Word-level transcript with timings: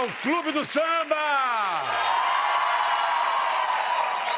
ao 0.00 0.08
Clube 0.22 0.50
do 0.52 0.64
Samba! 0.64 1.14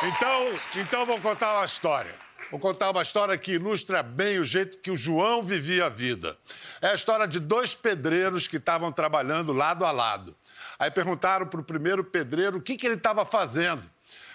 Então, 0.03 0.61
então 0.75 1.07
vou 1.07 1.21
contar 1.21 1.55
uma 1.55 1.65
história. 1.65 2.13
Vou 2.51 2.59
contar 2.59 2.91
uma 2.91 3.03
história 3.03 3.39
que 3.39 3.53
ilustra 3.53 4.03
bem 4.03 4.41
o 4.41 4.45
jeito 4.45 4.79
que 4.79 4.91
o 4.91 4.97
João 4.97 5.41
vivia 5.41 5.87
a 5.87 5.89
vida. 5.89 6.37
É 6.81 6.89
a 6.89 6.95
história 6.95 7.29
de 7.29 7.39
dois 7.39 7.77
pedreiros 7.77 8.49
que 8.49 8.57
estavam 8.57 8.91
trabalhando 8.91 9.53
lado 9.53 9.85
a 9.85 9.93
lado. 9.93 10.35
Aí 10.79 10.91
perguntaram 10.91 11.47
para 11.47 11.61
o 11.61 11.65
primeiro 11.65 12.03
pedreiro 12.03 12.59
o 12.59 12.61
que, 12.61 12.77
que 12.77 12.85
ele 12.85 12.97
estava 12.97 13.25
fazendo. 13.25 13.85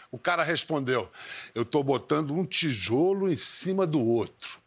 O 0.09 0.17
cara 0.17 0.44
respondeu: 0.44 1.12
Eu 1.53 1.63
estou 1.63 1.84
botando 1.84 2.34
um 2.34 2.45
tijolo 2.45 3.30
em 3.30 3.35
cima 3.35 3.85
do 3.85 4.02
outro. 4.02 4.59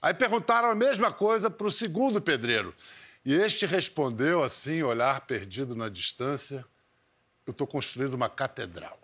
Aí 0.00 0.14
perguntaram 0.14 0.70
a 0.70 0.74
mesma 0.76 1.10
coisa 1.10 1.50
para 1.50 1.66
o 1.66 1.72
segundo 1.72 2.20
pedreiro. 2.20 2.72
E 3.24 3.34
este 3.34 3.64
respondeu 3.66 4.42
assim, 4.42 4.82
olhar 4.82 5.22
perdido 5.22 5.74
na 5.74 5.88
distância: 5.88 6.64
Eu 7.46 7.52
estou 7.52 7.66
construindo 7.66 8.14
uma 8.14 8.28
catedral. 8.28 8.98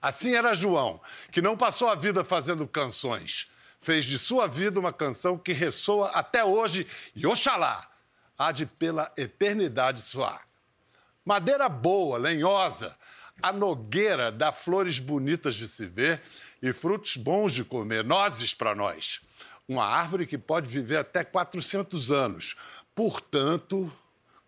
Assim 0.00 0.34
era 0.34 0.54
João, 0.54 1.00
que 1.32 1.42
não 1.42 1.56
passou 1.56 1.88
a 1.88 1.94
vida 1.94 2.24
fazendo 2.24 2.66
canções. 2.66 3.48
Fez 3.80 4.04
de 4.04 4.18
sua 4.18 4.46
vida 4.46 4.80
uma 4.80 4.92
canção 4.92 5.38
que 5.38 5.52
ressoa 5.52 6.08
até 6.08 6.44
hoje 6.44 6.86
e 7.14 7.26
oxalá 7.26 7.90
há 8.38 8.52
de 8.52 8.66
pela 8.66 9.12
eternidade 9.16 10.00
soar. 10.02 10.46
Madeira 11.24 11.68
boa, 11.68 12.18
lenhosa, 12.18 12.96
a 13.42 13.52
nogueira 13.52 14.30
dá 14.30 14.52
flores 14.52 14.98
bonitas 14.98 15.54
de 15.56 15.68
se 15.68 15.86
ver 15.86 16.22
e 16.62 16.72
frutos 16.72 17.16
bons 17.16 17.52
de 17.52 17.64
comer, 17.64 18.04
nozes 18.04 18.54
para 18.54 18.74
nós. 18.74 19.20
Uma 19.68 19.84
árvore 19.84 20.26
que 20.26 20.38
pode 20.38 20.68
viver 20.68 20.98
até 20.98 21.24
400 21.24 22.12
anos. 22.12 22.56
Portanto, 22.96 23.92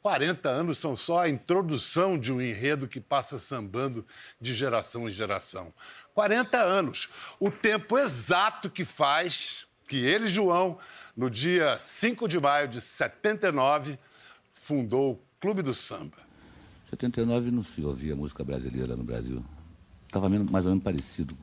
40 0.00 0.48
anos 0.48 0.78
são 0.78 0.96
só 0.96 1.20
a 1.20 1.28
introdução 1.28 2.18
de 2.18 2.32
um 2.32 2.40
enredo 2.40 2.88
que 2.88 2.98
passa 2.98 3.38
sambando 3.38 4.06
de 4.40 4.54
geração 4.54 5.06
em 5.06 5.12
geração. 5.12 5.70
40 6.14 6.56
anos, 6.56 7.10
o 7.38 7.50
tempo 7.50 7.98
exato 7.98 8.70
que 8.70 8.86
faz 8.86 9.66
que 9.86 9.98
ele, 9.98 10.26
João, 10.26 10.78
no 11.14 11.28
dia 11.28 11.78
5 11.78 12.26
de 12.26 12.40
maio 12.40 12.68
de 12.68 12.80
79, 12.80 13.98
fundou 14.54 15.12
o 15.12 15.20
Clube 15.38 15.60
do 15.60 15.74
Samba. 15.74 16.16
79 16.88 17.50
não 17.50 17.62
se 17.62 17.82
ouvia 17.82 18.16
música 18.16 18.42
brasileira 18.42 18.96
no 18.96 19.04
Brasil. 19.04 19.44
Estava 20.06 20.26
mais 20.26 20.64
ou 20.64 20.70
menos 20.70 20.82
parecido 20.82 21.36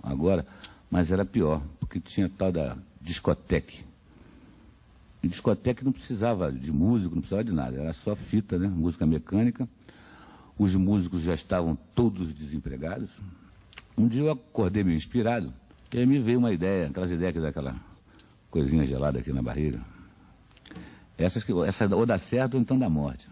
agora, 0.00 0.46
mas 0.88 1.10
era 1.10 1.24
pior, 1.24 1.60
porque 1.80 1.98
tinha 1.98 2.28
tal 2.28 2.52
da 2.52 2.76
discoteca. 3.00 3.74
Discoteca 5.28 5.84
não 5.84 5.92
precisava 5.92 6.52
de 6.52 6.72
músico, 6.72 7.14
não 7.14 7.20
precisava 7.20 7.44
de 7.44 7.52
nada, 7.52 7.78
era 7.78 7.92
só 7.92 8.14
fita, 8.14 8.58
né? 8.58 8.68
Música 8.68 9.06
mecânica. 9.06 9.68
Os 10.58 10.74
músicos 10.74 11.22
já 11.22 11.34
estavam 11.34 11.76
todos 11.94 12.32
desempregados. 12.32 13.10
Um 13.96 14.06
dia 14.06 14.22
eu 14.22 14.30
acordei 14.30 14.84
meio 14.84 14.96
inspirado, 14.96 15.52
e 15.92 15.98
aí 15.98 16.06
me 16.06 16.18
veio 16.18 16.38
uma 16.38 16.52
ideia, 16.52 16.88
aquelas 16.88 17.10
ideias 17.10 17.40
daquela 17.40 17.74
coisinha 18.50 18.84
gelada 18.84 19.18
aqui 19.18 19.32
na 19.32 19.42
barriga. 19.42 19.80
Essas 21.16 21.44
que, 21.44 21.52
essa 21.64 21.86
ou 21.94 22.04
dá 22.04 22.18
certo 22.18 22.54
ou 22.54 22.60
então 22.60 22.78
dá 22.78 22.88
morte. 22.88 23.28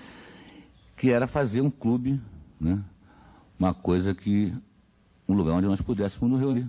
que 0.96 1.10
era 1.10 1.26
fazer 1.26 1.62
um 1.62 1.70
clube, 1.70 2.20
né? 2.60 2.82
uma 3.58 3.72
coisa 3.72 4.14
que, 4.14 4.52
um 5.28 5.34
lugar 5.34 5.54
onde 5.54 5.66
nós 5.66 5.80
pudéssemos 5.80 6.30
nos 6.30 6.40
reunir 6.40 6.68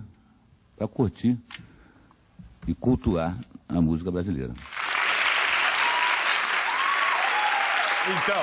para 0.76 0.88
curtir 0.88 1.38
e 2.68 2.74
cultuar 2.74 3.34
a 3.66 3.80
música 3.80 4.10
brasileira. 4.10 4.52
Então, 8.22 8.42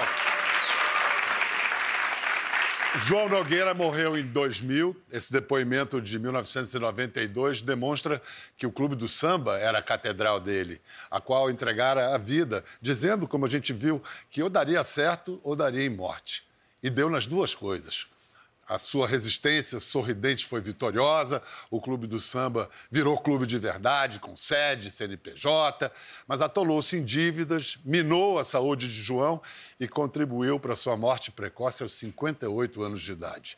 João 3.06 3.30
Nogueira 3.30 3.74
morreu 3.76 4.18
em 4.18 4.24
2000. 4.24 4.96
Esse 5.12 5.32
depoimento 5.32 6.02
de 6.02 6.18
1992 6.18 7.62
demonstra 7.62 8.20
que 8.58 8.66
o 8.66 8.72
Clube 8.72 8.96
do 8.96 9.08
Samba 9.08 9.60
era 9.60 9.78
a 9.78 9.84
catedral 9.84 10.40
dele, 10.40 10.82
a 11.12 11.22
qual 11.22 11.52
entregara 11.52 12.16
a 12.16 12.18
vida, 12.18 12.64
dizendo, 12.82 13.28
como 13.28 13.46
a 13.46 13.50
gente 13.50 13.74
viu, 13.74 14.02
que 14.32 14.42
ou 14.42 14.50
daria 14.50 14.84
certo 14.84 15.40
ou 15.44 15.56
daria 15.56 15.86
em 15.86 15.90
morte. 15.90 16.44
E 16.82 16.90
deu 16.90 17.10
nas 17.10 17.28
duas 17.28 17.54
coisas. 17.54 18.08
A 18.68 18.80
sua 18.80 19.08
resistência 19.08 19.80
sorridente 19.80 20.48
foi 20.48 20.60
vitoriosa, 20.60 21.42
o 21.70 21.80
Clube 21.80 22.08
do 22.08 22.20
Samba 22.20 22.68
virou 22.90 23.16
clube 23.16 23.46
de 23.46 23.60
verdade, 23.60 24.18
com 24.18 24.36
sede, 24.36 24.90
CNPJ, 24.90 25.92
mas 26.28 26.42
atolou-se 26.42 26.98
em 26.98 27.06
dívidas, 27.06 27.78
minou 27.86 28.40
a 28.40 28.44
saúde 28.44 28.88
de 28.88 29.04
João 29.04 29.40
e 29.80 29.88
contribuiu 29.88 30.60
para 30.60 30.76
sua 30.76 30.98
morte 30.98 31.32
precoce 31.32 31.84
aos 31.84 31.94
58 31.94 32.82
anos 32.82 33.02
de 33.02 33.12
idade. 33.12 33.56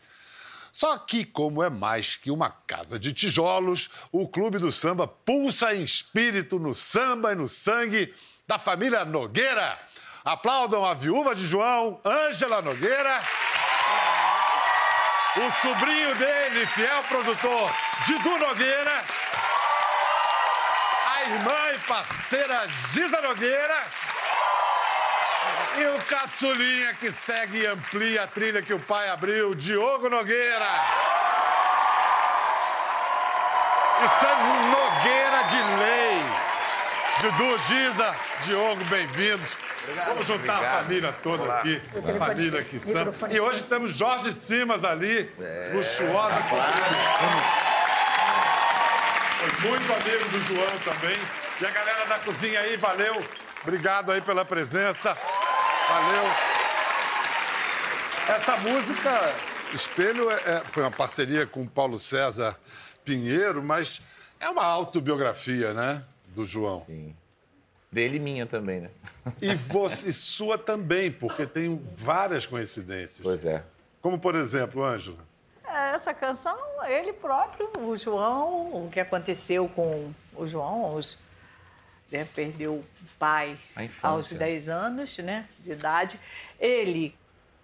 Só 0.74 0.98
que, 0.98 1.24
como 1.24 1.64
é 1.64 1.70
mais 1.70 2.18
que 2.18 2.30
uma 2.30 2.50
casa 2.50 3.00
de 3.00 3.14
tijolos, 3.14 3.90
o 4.12 4.28
Clube 4.28 4.60
do 4.60 4.74
Samba 4.74 5.08
pulsa 5.08 5.74
em 5.74 5.84
espírito 5.84 6.60
no 6.60 6.76
samba 6.76 7.32
e 7.32 7.36
no 7.36 7.48
sangue 7.48 8.14
da 8.46 8.60
família 8.60 9.06
Nogueira. 9.06 9.80
Aplaudam 10.24 10.86
a 10.86 10.94
viúva 10.94 11.34
de 11.34 11.48
João, 11.48 12.02
Ângela 12.06 12.62
Nogueira 12.62 13.22
o 15.38 15.52
sobrinho 15.62 16.16
dele, 16.16 16.66
fiel 16.68 17.04
produtor, 17.04 17.72
Didu 18.06 18.38
Nogueira, 18.40 19.04
a 21.14 21.22
irmã 21.24 21.72
e 21.74 21.80
parceira 21.80 22.68
Giza 22.92 23.22
Nogueira 23.22 23.84
e 25.78 25.86
o 25.86 26.00
caçulinha 26.06 26.94
que 26.96 27.12
segue 27.12 27.60
e 27.60 27.68
amplia 27.68 28.24
a 28.24 28.28
trilha 28.28 28.62
que 28.62 28.74
o 28.74 28.80
pai 28.80 29.10
abriu, 29.10 29.54
Diogo 29.54 30.10
Nogueira. 30.10 30.66
Isso 34.06 34.26
é 34.26 34.36
Nogueira 34.70 35.44
de 35.44 35.64
lei. 35.80 36.24
Dudu, 37.22 37.58
Giza, 37.60 38.16
Diogo, 38.44 38.84
bem-vindos. 38.86 39.56
Obrigado. 39.88 40.08
Vamos 40.10 40.28
juntar 40.28 40.56
Obrigado. 40.56 40.64
a 40.64 40.84
família 40.84 41.14
toda 41.14 41.44
Olá. 41.44 41.60
aqui, 41.60 41.82
a 41.96 42.26
família 42.26 42.60
aqui 42.60 42.78
samba. 42.78 43.14
E 43.32 43.40
hoje 43.40 43.64
temos 43.64 43.96
Jorge 43.96 44.34
Simas 44.34 44.84
ali, 44.84 45.32
é. 45.40 45.72
luxuosa. 45.74 46.44
Claro. 46.50 46.74
Foi 49.40 49.70
muito 49.70 49.94
amigo 49.94 50.30
do 50.30 50.46
João 50.46 50.80
também. 50.84 51.18
E 51.62 51.66
a 51.66 51.70
galera 51.72 52.06
da 52.06 52.20
cozinha 52.20 52.60
aí, 52.60 52.76
valeu. 52.76 53.26
Obrigado 53.64 54.12
aí 54.12 54.20
pela 54.20 54.44
presença. 54.44 55.16
Valeu. 55.88 56.24
Essa 58.28 58.58
música, 58.58 59.36
Espelho, 59.74 60.30
é, 60.30 60.36
é 60.36 60.64
foi 60.70 60.84
uma 60.84 60.92
parceria 60.92 61.48
com 61.48 61.64
o 61.64 61.68
Paulo 61.68 61.98
César 61.98 62.60
Pinheiro, 63.06 63.64
mas 63.64 64.02
é 64.38 64.50
uma 64.50 64.66
autobiografia, 64.66 65.74
né, 65.74 66.04
do 66.28 66.44
João. 66.44 66.84
Sim. 66.86 67.16
Dele 67.92 68.18
e 68.18 68.20
minha 68.20 68.46
também, 68.46 68.82
né? 68.82 68.90
E 69.42 69.56
você, 69.56 70.12
sua 70.12 70.58
também, 70.58 71.12
porque 71.12 71.46
tem 71.46 71.82
várias 71.96 72.46
coincidências. 72.46 73.22
Pois 73.22 73.46
é. 73.46 73.64
Como, 74.02 74.20
por 74.20 74.36
exemplo, 74.36 74.84
Ângela? 74.84 75.18
É, 75.66 75.96
essa 75.96 76.14
canção, 76.14 76.58
ele 76.88 77.14
próprio, 77.14 77.70
o 77.80 77.98
João, 77.98 78.86
o 78.86 78.90
que 78.92 79.00
aconteceu 79.00 79.70
com 79.70 80.14
o 80.36 80.46
João, 80.46 80.96
os, 80.96 81.18
né, 82.12 82.28
perdeu 82.36 82.76
o 82.76 82.86
pai 83.18 83.58
aos 84.02 84.32
10 84.32 84.70
anos 84.70 85.18
né, 85.20 85.46
de 85.60 85.72
idade. 85.72 86.20
Ele 86.60 87.16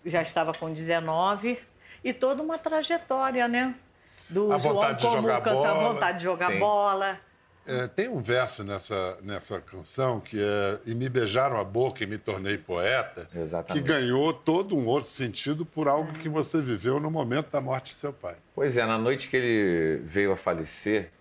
já 0.06 0.22
estava 0.22 0.54
com 0.54 0.72
19 0.72 1.60
e 2.04 2.14
toda 2.14 2.42
uma 2.42 2.58
trajetória, 2.58 3.48
né? 3.48 3.76
Do 4.30 4.52
a 4.54 4.60
João 4.60 4.76
como 4.98 5.28
cantar, 5.28 5.74
vontade 5.76 6.18
de 6.20 6.24
jogar 6.24 6.52
Sim. 6.52 6.60
bola 6.60 7.20
é, 7.66 7.88
tem 7.88 8.10
um 8.10 8.22
verso 8.22 8.64
nessa, 8.64 9.18
nessa 9.22 9.60
canção 9.62 10.20
que 10.20 10.38
é 10.40 10.80
E 10.86 10.94
me 10.94 11.08
beijaram 11.08 11.58
a 11.60 11.64
boca 11.64 12.04
e 12.04 12.08
me 12.08 12.18
tornei 12.18 12.58
poeta, 12.58 13.28
Exatamente. 13.34 13.82
que 13.82 13.88
ganhou 13.88 14.34
todo 14.34 14.76
um 14.76 14.86
outro 14.86 15.10
sentido 15.10 15.66
por 15.66 15.88
algo 15.88 16.14
que 16.14 16.28
você 16.28 16.60
viveu 16.60 17.00
no 17.00 17.10
momento 17.10 17.50
da 17.50 17.62
morte 17.62 17.94
de 17.94 17.96
seu 17.96 18.12
pai. 18.12 18.36
Pois 18.54 18.76
é, 18.76 18.86
na 18.86 18.98
noite 18.98 19.30
que 19.30 19.38
ele 19.38 20.02
veio 20.04 20.32
a 20.34 20.36
falecer, 20.36 21.12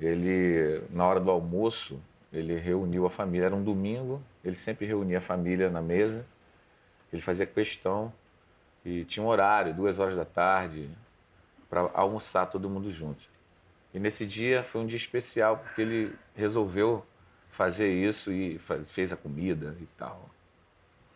ele, 0.00 0.82
na 0.90 1.06
hora 1.06 1.20
do 1.20 1.30
almoço, 1.30 2.00
ele 2.32 2.56
reuniu 2.58 3.04
a 3.04 3.10
família. 3.10 3.46
Era 3.46 3.54
um 3.54 3.62
domingo, 3.62 4.22
ele 4.42 4.56
sempre 4.56 4.86
reunia 4.86 5.18
a 5.18 5.20
família 5.20 5.68
na 5.68 5.82
mesa, 5.82 6.24
ele 7.12 7.20
fazia 7.20 7.44
questão 7.44 8.12
e 8.84 9.04
tinha 9.04 9.22
um 9.24 9.28
horário, 9.28 9.74
duas 9.74 9.98
horas 9.98 10.16
da 10.16 10.24
tarde, 10.24 10.88
para 11.68 11.90
almoçar 11.92 12.46
todo 12.46 12.68
mundo 12.70 12.90
junto. 12.90 13.22
E 13.92 13.98
nesse 13.98 14.24
dia 14.26 14.62
foi 14.62 14.80
um 14.80 14.86
dia 14.86 14.96
especial, 14.96 15.58
porque 15.58 15.82
ele 15.82 16.14
resolveu 16.34 17.04
fazer 17.50 17.92
isso 17.92 18.32
e 18.32 18.58
faz, 18.58 18.90
fez 18.90 19.12
a 19.12 19.16
comida 19.16 19.76
e 19.80 19.86
tal. 19.98 20.28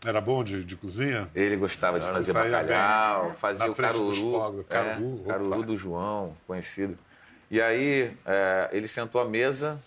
Era 0.04 0.20
bom 0.20 0.44
de, 0.44 0.62
de 0.64 0.76
cozinha? 0.76 1.30
Ele 1.34 1.56
gostava 1.56 1.98
de 1.98 2.04
fazer 2.06 2.32
bacalhau, 2.32 3.26
bem, 3.28 3.36
fazia 3.36 3.70
o 3.70 3.74
caruru, 3.74 4.32
fogos, 4.32 4.66
caruru, 4.66 5.22
é, 5.24 5.28
caruru 5.28 5.62
do 5.62 5.76
João, 5.76 6.36
conhecido. 6.46 6.98
E 7.50 7.60
aí 7.60 8.14
é, 8.26 8.68
ele 8.72 8.86
sentou 8.86 9.20
à 9.20 9.24
mesa 9.24 9.80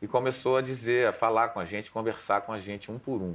e 0.00 0.06
começou 0.06 0.56
a 0.56 0.62
dizer, 0.62 1.08
a 1.08 1.12
falar 1.12 1.48
com 1.48 1.58
a 1.58 1.64
gente, 1.64 1.90
conversar 1.90 2.42
com 2.42 2.52
a 2.52 2.60
gente 2.60 2.90
um 2.92 2.98
por 2.98 3.20
um. 3.20 3.34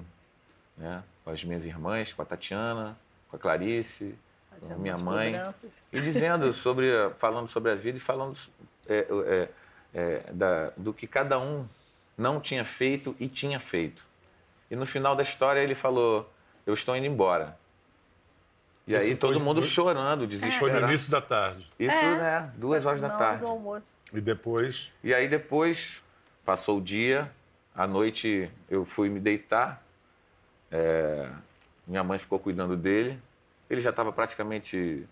né? 0.77 1.03
com 1.25 1.31
as 1.31 1.43
minhas 1.43 1.65
irmãs, 1.65 2.13
com 2.13 2.21
a 2.21 2.25
Tatiana, 2.25 2.95
com 3.29 3.35
a 3.35 3.39
Clarice, 3.39 4.15
com 4.61 4.73
a 4.73 4.77
minha 4.77 4.95
mãe. 4.95 5.35
E 5.91 5.99
dizendo 5.99 6.53
sobre, 6.53 6.87
falando 7.17 7.47
sobre 7.47 7.71
a 7.71 7.75
vida 7.75 7.97
e 7.97 8.01
falando 8.01 8.37
é, 8.87 9.07
é, 9.25 9.49
é, 9.93 10.33
da, 10.33 10.71
do 10.77 10.93
que 10.93 11.07
cada 11.07 11.39
um 11.39 11.67
não 12.17 12.39
tinha 12.39 12.63
feito 12.63 13.15
e 13.19 13.27
tinha 13.27 13.59
feito. 13.59 14.05
E 14.69 14.75
no 14.75 14.85
final 14.85 15.15
da 15.15 15.23
história 15.23 15.59
ele 15.59 15.75
falou: 15.75 16.29
Eu 16.65 16.73
estou 16.73 16.95
indo 16.95 17.05
embora. 17.05 17.57
E 18.87 18.93
Isso 18.93 19.07
aí 19.07 19.15
todo 19.15 19.39
mundo 19.39 19.63
chorando, 19.63 20.27
desesperado. 20.27 20.59
Foi 20.59 20.81
no 20.81 20.87
início 20.87 21.09
da 21.09 21.19
tarde. 21.19 21.67
Isso, 21.79 21.95
é, 21.95 22.17
né? 22.17 22.53
Duas 22.55 22.85
horas 22.85 23.01
da 23.01 23.09
tarde. 23.09 23.41
Do 23.41 23.47
almoço. 23.47 23.95
E 24.13 24.21
depois? 24.21 24.91
E 25.03 25.13
aí 25.13 25.27
depois 25.27 26.03
passou 26.45 26.77
o 26.77 26.81
dia, 26.81 27.31
à 27.73 27.87
noite 27.87 28.51
eu 28.69 28.85
fui 28.85 29.09
me 29.09 29.19
deitar. 29.19 29.83
É, 30.71 31.27
minha 31.87 32.03
mãe 32.03 32.19
ficou 32.19 32.37
cuidando 32.37 32.77
dele. 32.77 33.19
Ele 33.67 33.81
já 33.81 33.89
estava 33.89 34.13
praticamente 34.13 35.07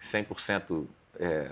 100% 0.00 0.86
é, 1.18 1.50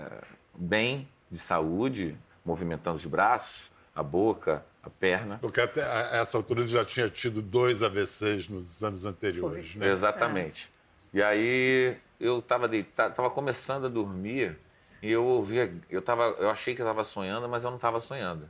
bem 0.53 1.07
de 1.29 1.39
saúde, 1.39 2.17
movimentando 2.43 2.95
os 2.95 3.05
braços, 3.05 3.71
a 3.95 4.03
boca, 4.03 4.65
a 4.83 4.89
perna. 4.89 5.37
Porque 5.39 5.59
até 5.59 5.83
a 5.83 6.17
essa 6.17 6.37
altura 6.37 6.61
ele 6.61 6.67
já 6.67 6.85
tinha 6.85 7.09
tido 7.09 7.41
dois 7.41 7.81
AVCs 7.81 8.47
nos 8.47 8.83
anos 8.83 9.05
anteriores, 9.05 9.71
Foi. 9.71 9.81
né? 9.81 9.91
Exatamente. 9.91 10.71
É. 11.13 11.17
E 11.17 11.23
aí 11.23 11.97
eu 12.19 12.39
estava 12.39 12.67
deitado, 12.67 13.11
estava 13.11 13.29
começando 13.29 13.85
a 13.85 13.89
dormir 13.89 14.57
e 15.01 15.11
eu 15.11 15.23
ouvia, 15.23 15.73
eu, 15.89 16.01
tava, 16.01 16.35
eu 16.39 16.49
achei 16.49 16.75
que 16.75 16.81
eu 16.81 16.85
estava 16.85 17.03
sonhando, 17.03 17.47
mas 17.47 17.63
eu 17.63 17.69
não 17.69 17.77
estava 17.77 17.99
sonhando. 17.99 18.49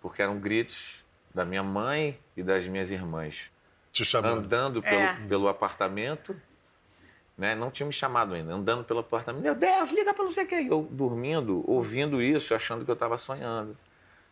Porque 0.00 0.20
eram 0.20 0.38
gritos 0.38 1.04
da 1.34 1.44
minha 1.44 1.62
mãe 1.62 2.18
e 2.36 2.42
das 2.42 2.66
minhas 2.66 2.90
irmãs. 2.90 3.50
Te 3.92 4.04
chamando. 4.04 4.38
Andando 4.38 4.82
pelo, 4.82 5.00
é. 5.00 5.26
pelo 5.28 5.48
apartamento. 5.48 6.34
Né? 7.42 7.56
Não 7.56 7.72
tinha 7.72 7.84
me 7.84 7.92
chamado 7.92 8.34
ainda, 8.34 8.54
andando 8.54 8.84
pelo 8.84 9.00
apartamento. 9.00 9.42
Meu 9.42 9.56
Deus, 9.56 9.90
liga 9.90 10.14
para 10.14 10.22
não 10.22 10.30
sei 10.30 10.44
o 10.44 10.46
quê. 10.46 10.64
Eu 10.70 10.86
dormindo, 10.88 11.68
ouvindo 11.68 12.22
isso, 12.22 12.54
achando 12.54 12.84
que 12.84 12.90
eu 12.92 12.94
estava 12.94 13.18
sonhando. 13.18 13.76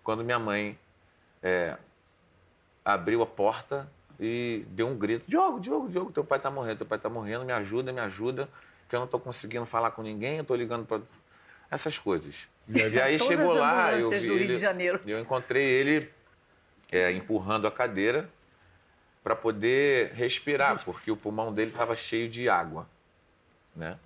Quando 0.05 0.23
minha 0.23 0.39
mãe 0.39 0.79
é, 1.43 1.77
abriu 2.85 3.21
a 3.21 3.27
porta 3.27 3.91
e 4.21 4.65
deu 4.69 4.87
um 4.87 4.97
grito: 4.97 5.25
Diogo, 5.27 5.59
Diogo, 5.59 5.89
Diogo, 5.89 6.13
teu 6.13 6.23
pai 6.23 6.39
está 6.39 6.53
morrendo, 6.53 6.79
teu 6.79 6.87
pai 6.87 6.99
está 6.99 7.09
morrendo, 7.09 7.45
me 7.45 7.53
ajuda, 7.53 7.93
me 7.93 7.99
ajuda, 7.99 8.49
que 8.89 8.95
eu 8.95 9.01
não 9.01 9.07
estou 9.07 9.19
conseguindo 9.19 9.67
falar 9.67 9.91
com 9.91 10.03
ninguém, 10.03 10.37
eu 10.37 10.43
estou 10.43 10.57
ligando 10.57 10.87
para. 10.87 11.01
Essas 11.69 11.99
coisas. 11.99 12.49
E 12.69 13.01
aí 13.01 13.19
chegou 13.19 13.55
lá, 13.55 13.93
eu, 13.93 14.09
vi 14.09 14.15
ele, 14.15 14.55
eu 15.07 15.19
encontrei 15.19 15.65
ele 15.65 16.11
é, 16.93 17.11
empurrando 17.11 17.67
a 17.67 17.73
cadeira 17.73 18.29
para 19.23 19.35
poder 19.37 20.13
respirar, 20.15 20.85
porque 20.85 21.11
o 21.11 21.17
pulmão 21.17 21.53
dele 21.53 21.71
estava 21.71 21.95
cheio 21.95 22.29
de 22.29 22.49
água, 22.49 22.89
né? 23.75 23.97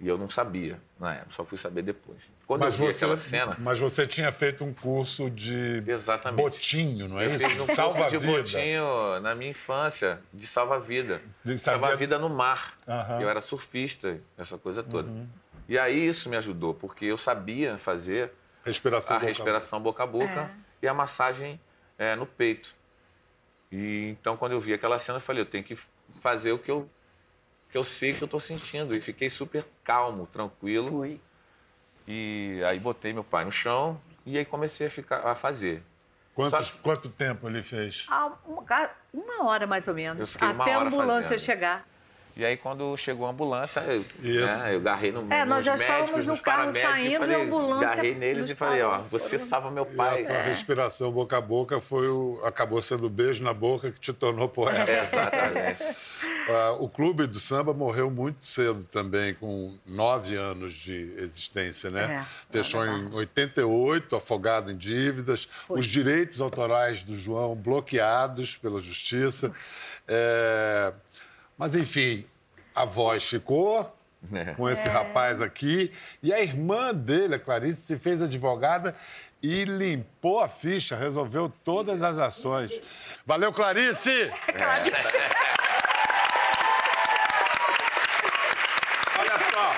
E 0.00 0.06
eu 0.06 0.16
não 0.16 0.30
sabia 0.30 0.78
na 0.98 1.14
época, 1.14 1.32
só 1.32 1.44
fui 1.44 1.58
saber 1.58 1.82
depois. 1.82 2.18
Quando 2.46 2.60
mas 2.60 2.78
eu 2.78 2.86
vi 2.86 2.92
você, 2.92 3.04
aquela 3.04 3.16
cena. 3.16 3.56
Mas 3.58 3.80
você 3.80 4.06
tinha 4.06 4.30
feito 4.30 4.64
um 4.64 4.72
curso 4.72 5.28
de 5.28 5.82
Exatamente. 5.84 6.40
botinho, 6.40 7.08
não 7.08 7.20
é 7.20 7.26
eu 7.26 7.34
isso? 7.34 7.48
Fiz 7.48 7.60
um 7.60 7.66
salva 7.74 8.08
curso 8.08 8.18
de 8.18 8.26
botinho 8.26 9.20
na 9.20 9.34
minha 9.34 9.50
infância, 9.50 10.20
de 10.32 10.46
salva-vida. 10.46 11.20
Salva-vida 11.58 12.16
no 12.16 12.28
mar. 12.28 12.78
Uhum. 12.86 13.20
Eu 13.20 13.28
era 13.28 13.40
surfista, 13.40 14.20
essa 14.36 14.56
coisa 14.56 14.84
toda. 14.84 15.08
Uhum. 15.08 15.26
E 15.68 15.76
aí 15.76 16.06
isso 16.06 16.30
me 16.30 16.36
ajudou, 16.36 16.74
porque 16.74 17.04
eu 17.04 17.16
sabia 17.16 17.76
fazer 17.76 18.32
respiração 18.64 19.16
a 19.16 19.18
boca 19.18 19.28
respiração 19.28 19.80
boca 19.80 20.02
a 20.02 20.06
boca 20.06 20.40
é. 20.40 20.50
e 20.82 20.88
a 20.88 20.94
massagem 20.94 21.60
é, 21.98 22.14
no 22.14 22.24
peito. 22.24 22.72
E 23.70 24.16
então 24.18 24.36
quando 24.36 24.52
eu 24.52 24.60
vi 24.60 24.72
aquela 24.72 24.98
cena, 24.98 25.16
eu 25.16 25.20
falei, 25.20 25.42
eu 25.42 25.46
tenho 25.46 25.64
que 25.64 25.76
fazer 26.20 26.52
o 26.52 26.58
que 26.58 26.70
eu 26.70 26.88
que 27.70 27.76
eu 27.76 27.84
sei 27.84 28.12
que 28.12 28.22
eu 28.22 28.26
estou 28.26 28.40
sentindo. 28.40 28.94
E 28.94 29.00
fiquei 29.00 29.30
super 29.30 29.66
calmo, 29.84 30.26
tranquilo. 30.26 30.88
Foi. 30.88 31.20
E 32.06 32.62
aí 32.66 32.78
botei 32.78 33.12
meu 33.12 33.24
pai 33.24 33.44
no 33.44 33.52
chão 33.52 34.00
e 34.24 34.38
aí 34.38 34.44
comecei 34.44 34.86
a, 34.86 34.90
ficar, 34.90 35.26
a 35.26 35.34
fazer. 35.34 35.82
Quantos, 36.34 36.68
Só... 36.68 36.76
Quanto 36.82 37.08
tempo 37.08 37.48
ele 37.48 37.62
fez? 37.62 38.06
Ah, 38.08 38.32
uma, 38.46 38.90
uma, 39.12 39.44
hora 39.44 39.66
mais 39.66 39.88
ou 39.88 39.94
menos. 39.94 40.36
Até 40.36 40.74
a 40.74 40.80
ambulância 40.80 41.30
fazendo. 41.30 41.38
chegar. 41.40 41.87
E 42.38 42.44
aí, 42.44 42.56
quando 42.56 42.96
chegou 42.96 43.26
a 43.26 43.30
ambulância, 43.30 43.80
eu, 43.80 44.04
né, 44.20 44.72
eu 44.72 44.80
garrei 44.80 45.10
no 45.10 45.26
É, 45.28 45.44
nós 45.44 45.64
já 45.64 45.74
estávamos 45.74 46.24
no 46.24 46.38
carro 46.38 46.70
saindo 46.70 47.18
falei, 47.18 47.36
e 47.36 47.40
a 47.40 47.44
ambulância. 47.44 47.96
Garrei 47.96 48.14
neles 48.14 48.48
e 48.48 48.54
falei: 48.54 48.80
Ó, 48.80 49.00
você 49.10 49.40
salva 49.40 49.72
meu 49.72 49.84
pai. 49.84 50.20
E 50.20 50.22
essa 50.22 50.34
é. 50.34 50.44
respiração 50.44 51.10
boca 51.10 51.36
a 51.36 51.40
boca 51.40 51.80
foi 51.80 52.06
o, 52.06 52.40
acabou 52.44 52.80
sendo 52.80 53.08
o 53.08 53.10
beijo 53.10 53.42
na 53.42 53.52
boca 53.52 53.90
que 53.90 53.98
te 53.98 54.12
tornou 54.12 54.48
poeta. 54.48 54.88
É, 54.88 55.02
exatamente. 55.02 55.82
uh, 55.82 56.78
o 56.78 56.88
Clube 56.88 57.26
do 57.26 57.40
Samba 57.40 57.74
morreu 57.74 58.08
muito 58.08 58.46
cedo 58.46 58.84
também, 58.84 59.34
com 59.34 59.76
nove 59.84 60.36
anos 60.36 60.72
de 60.72 61.12
existência, 61.18 61.90
né? 61.90 62.24
É, 62.24 62.52
Fechou 62.52 62.84
é 62.84 62.88
em 62.88 63.12
88, 63.14 64.14
afogado 64.14 64.70
em 64.70 64.76
dívidas, 64.76 65.48
foi. 65.66 65.80
os 65.80 65.86
direitos 65.88 66.40
autorais 66.40 67.02
do 67.02 67.18
João 67.18 67.56
bloqueados 67.56 68.56
pela 68.56 68.78
justiça. 68.78 69.52
É 70.06 70.92
mas, 71.58 71.74
enfim, 71.74 72.24
a 72.74 72.84
voz 72.84 73.24
ficou 73.24 73.92
é. 74.32 74.54
com 74.54 74.70
esse 74.70 74.88
é. 74.88 74.90
rapaz 74.90 75.42
aqui. 75.42 75.92
E 76.22 76.32
a 76.32 76.40
irmã 76.40 76.94
dele, 76.94 77.34
a 77.34 77.38
Clarice, 77.38 77.82
se 77.82 77.98
fez 77.98 78.22
advogada 78.22 78.96
e 79.42 79.64
limpou 79.64 80.40
a 80.40 80.48
ficha, 80.48 80.96
resolveu 80.96 81.52
todas 81.64 82.02
as 82.02 82.18
ações. 82.18 83.18
Valeu, 83.26 83.52
Clarice! 83.52 84.10
É. 84.10 84.32
Olha 89.18 89.38
só. 89.52 89.74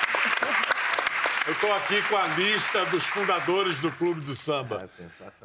Eu 1.47 1.53
estou 1.55 1.73
aqui 1.75 2.03
com 2.03 2.17
a 2.17 2.27
lista 2.29 2.85
dos 2.87 3.05
fundadores 3.07 3.81
do 3.81 3.91
Clube 3.93 4.21
do 4.21 4.35
Samba. 4.35 4.91
É 4.99 5.05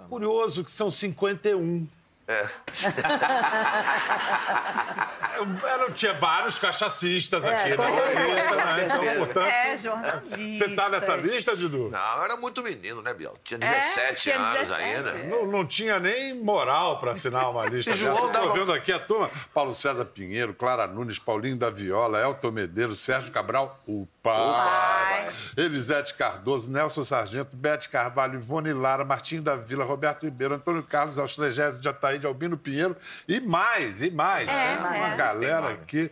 Curioso 0.09 0.63
que 0.63 0.71
são 0.71 0.89
51. 0.91 1.87
É. 2.27 2.47
Eu, 5.35 5.93
tinha 5.93 6.13
vários 6.13 6.57
cachacistas 6.57 7.43
é, 7.43 7.55
aqui 7.55 7.77
nessa 7.77 8.05
lista, 8.05 8.55
né? 8.55 8.85
Então, 8.85 9.15
portanto. 9.17 9.47
É, 9.47 9.77
jornalista. 9.77 10.67
Você 10.67 10.75
tá 10.75 10.89
nessa 10.89 11.15
lista, 11.15 11.55
Dudu? 11.55 11.89
Não, 11.89 12.17
eu 12.17 12.23
era 12.23 12.37
muito 12.37 12.63
menino, 12.63 13.01
né, 13.01 13.13
Biel? 13.13 13.35
Tinha 13.43 13.59
17 13.59 13.99
é, 13.99 14.13
tinha 14.13 14.37
anos 14.37 14.69
17. 14.69 14.81
ainda. 14.81 15.13
Não, 15.25 15.45
não, 15.45 15.65
tinha 15.65 15.99
nem 15.99 16.33
moral 16.33 16.99
para 16.99 17.11
assinar 17.11 17.49
uma 17.49 17.65
lista. 17.65 17.93
João 17.93 18.31
dava... 18.31 18.53
vendo 18.53 18.71
aqui 18.71 18.91
a 18.91 18.99
turma: 18.99 19.29
Paulo 19.53 19.75
César 19.75 20.05
Pinheiro, 20.05 20.53
Clara 20.53 20.87
Nunes, 20.87 21.19
Paulinho 21.19 21.57
da 21.57 21.69
Viola, 21.69 22.21
Elton 22.21 22.51
Medeiros, 22.51 22.99
Sérgio 22.99 23.31
Cabral, 23.31 23.79
o 23.87 24.07
pai. 24.23 25.29
Elisete 25.57 26.13
Cardoso, 26.13 26.69
Nelson 26.69 27.03
Sargento, 27.03 27.55
Bete 27.55 27.87
Carvalho, 27.89 28.35
Ivone 28.35 28.73
Lara, 28.73 29.05
Martinho 29.05 29.41
da 29.41 29.55
Vila, 29.55 29.85
Roberto 29.85 30.23
Ribeiro, 30.23 30.55
Antônio 30.55 30.83
Carlos, 30.83 31.17
Austregésio 31.17 31.81
de 31.81 31.87
Ataíde, 31.87 32.27
Albino 32.27 32.57
Pinheiro 32.57 32.95
e 33.27 33.39
mais, 33.39 34.01
e 34.01 34.11
mais. 34.11 34.49
É, 34.49 34.53
né? 34.53 34.77
Uma 34.79 35.13
é. 35.13 35.15
galera 35.15 35.69
aqui. 35.69 36.11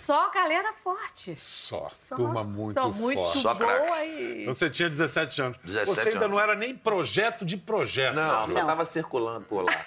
Só 0.00 0.30
galera 0.30 0.72
forte. 0.72 1.34
Só. 1.36 1.88
Só 1.90 2.16
Turma 2.16 2.44
muito, 2.44 2.74
só 2.74 2.90
muito 2.90 3.18
forte. 3.18 3.42
Só 3.42 3.54
boa 3.54 4.04
e... 4.04 4.42
Então 4.42 4.54
você 4.54 4.68
tinha 4.68 4.90
17 4.90 5.42
anos. 5.42 5.58
17 5.64 5.86
você 5.86 6.08
ainda 6.08 6.26
anos. 6.26 6.30
não 6.30 6.40
era 6.40 6.54
nem 6.54 6.74
projeto 6.74 7.44
de 7.44 7.56
projeto. 7.56 8.14
Não, 8.14 8.40
não. 8.40 8.48
só 8.48 8.60
estava 8.60 8.84
circulando 8.84 9.46
por 9.46 9.64
lá. 9.64 9.72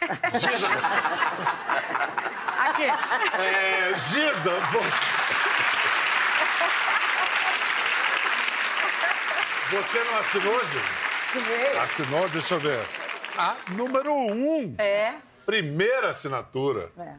Aqui. 2.69 2.83
É, 2.83 3.93
Giza, 3.97 4.59
você... 4.71 5.18
Você 9.69 10.03
não 10.03 10.17
assinou, 10.17 10.65
Gil? 10.65 10.81
Assinei. 11.29 11.77
Assinou, 11.77 12.29
deixa 12.29 12.55
eu 12.55 12.59
ver. 12.59 12.79
A 13.37 13.55
número 13.73 14.11
um. 14.11 14.73
É. 14.79 15.13
Primeira 15.45 16.09
assinatura. 16.09 16.91
É. 16.97 17.13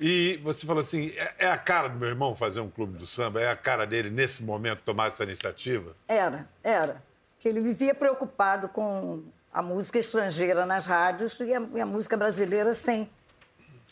E 0.00 0.40
você 0.42 0.66
falou 0.66 0.80
assim: 0.80 1.12
é, 1.14 1.34
é, 1.40 1.50
a 1.50 1.58
cara 1.58 1.88
do 1.88 1.98
meu 1.98 2.08
irmão 2.08 2.34
fazer 2.34 2.60
um 2.60 2.70
clube 2.70 2.96
do 2.96 3.06
samba? 3.06 3.42
É 3.42 3.50
a 3.50 3.56
cara 3.56 3.86
dele, 3.86 4.08
nesse 4.08 4.42
momento, 4.42 4.80
tomar 4.82 5.08
essa 5.08 5.24
iniciativa? 5.24 5.94
Era, 6.08 6.48
era. 6.62 7.02
Que 7.38 7.50
ele 7.50 7.60
vivia 7.60 7.94
preocupado 7.94 8.66
com 8.70 9.22
a 9.52 9.60
música 9.60 9.98
estrangeira 9.98 10.64
nas 10.64 10.86
rádios 10.86 11.38
e 11.40 11.54
a, 11.54 11.62
e 11.74 11.80
a 11.82 11.86
música 11.86 12.16
brasileira 12.16 12.72
sem, 12.72 13.10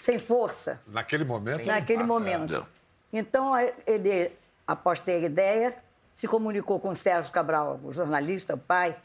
sem 0.01 0.19
força. 0.19 0.81
Naquele 0.87 1.25
momento? 1.25 1.67
Naquele 1.67 2.05
momento. 2.05 2.67
Então, 3.13 3.53
ele, 3.87 4.33
após 4.67 5.03
ter 5.03 5.13
a 5.13 5.27
ideia, 5.27 5.77
se 6.13 6.29
comunicou 6.29 6.79
com 6.79 6.95
Sérgio 6.95 7.33
Cabral, 7.33 7.81
o 7.83 7.93
jornalista, 7.93 8.55
o 8.55 8.59
pai, 8.59 8.97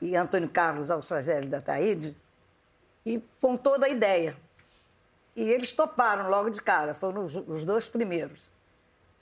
e 0.00 0.16
Antônio 0.16 0.48
Carlos 0.48 0.90
Alstragélio 0.90 1.48
da 1.48 1.60
Taíde, 1.60 2.16
e 3.04 3.22
com 3.40 3.56
toda 3.56 3.86
a 3.86 3.88
ideia. 3.88 4.36
E 5.34 5.42
eles 5.48 5.72
toparam 5.72 6.28
logo 6.28 6.50
de 6.50 6.60
cara, 6.60 6.94
foram 6.94 7.22
os, 7.22 7.36
os 7.36 7.64
dois 7.64 7.88
primeiros. 7.88 8.50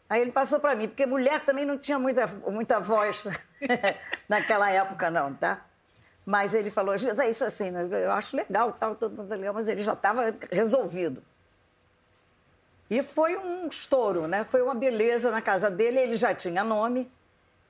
Aí 0.09 0.21
ele 0.23 0.33
passou 0.33 0.59
para 0.59 0.75
mim, 0.75 0.89
porque 0.89 1.05
mulher 1.05 1.45
também 1.45 1.67
não 1.67 1.77
tinha 1.77 1.99
muita, 1.99 2.27
muita 2.27 2.81
voz 2.81 3.25
naquela 4.29 4.71
época, 4.71 5.11
não, 5.11 5.35
tá? 5.35 5.65
Mas 6.25 6.55
ele 6.55 6.71
falou, 6.71 6.95
é 6.95 7.31
isso 7.31 7.45
assim, 7.45 7.71
né? 7.71 7.89
eu 7.91 8.13
acho 8.13 8.37
legal, 8.37 8.73
tal, 8.73 8.95
todo 8.95 9.17
mundo 9.17 9.31
legal, 9.31 9.55
mas 9.55 9.69
ele 9.69 9.83
já 9.83 9.93
estava 9.93 10.35
resolvido. 10.51 11.23
E 12.91 13.03
foi 13.03 13.37
um 13.37 13.67
estouro, 13.67 14.27
né? 14.27 14.45
Foi 14.45 14.63
uma 14.63 14.75
beleza 14.75 15.31
na 15.31 15.43
casa 15.43 15.71
dele. 15.71 15.99
Ele 15.99 16.15
já 16.15 16.35
tinha 16.35 16.65
nome. 16.65 17.11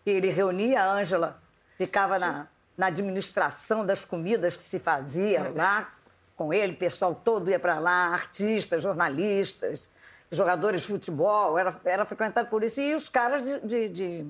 Ele 0.05 0.29
reunia 0.31 0.83
a 0.83 0.93
Ângela, 0.93 1.41
ficava 1.77 2.19
na, 2.19 2.47
na 2.77 2.87
administração 2.87 3.85
das 3.85 4.05
comidas 4.05 4.57
que 4.57 4.63
se 4.63 4.79
fazia 4.79 5.53
lá 5.55 5.93
com 6.37 6.53
ele. 6.53 6.73
O 6.73 6.77
pessoal 6.77 7.15
todo 7.15 7.51
ia 7.51 7.59
para 7.59 7.79
lá, 7.79 8.09
artistas, 8.09 8.83
jornalistas, 8.83 9.91
jogadores 10.31 10.83
de 10.83 10.87
futebol. 10.87 11.59
Era, 11.59 11.75
era 11.85 12.05
frequentado 12.05 12.49
por 12.49 12.63
isso. 12.63 12.81
E 12.81 12.95
os 12.95 13.09
caras 13.09 13.45
de, 13.45 13.61
de, 13.61 13.89
de 13.89 14.27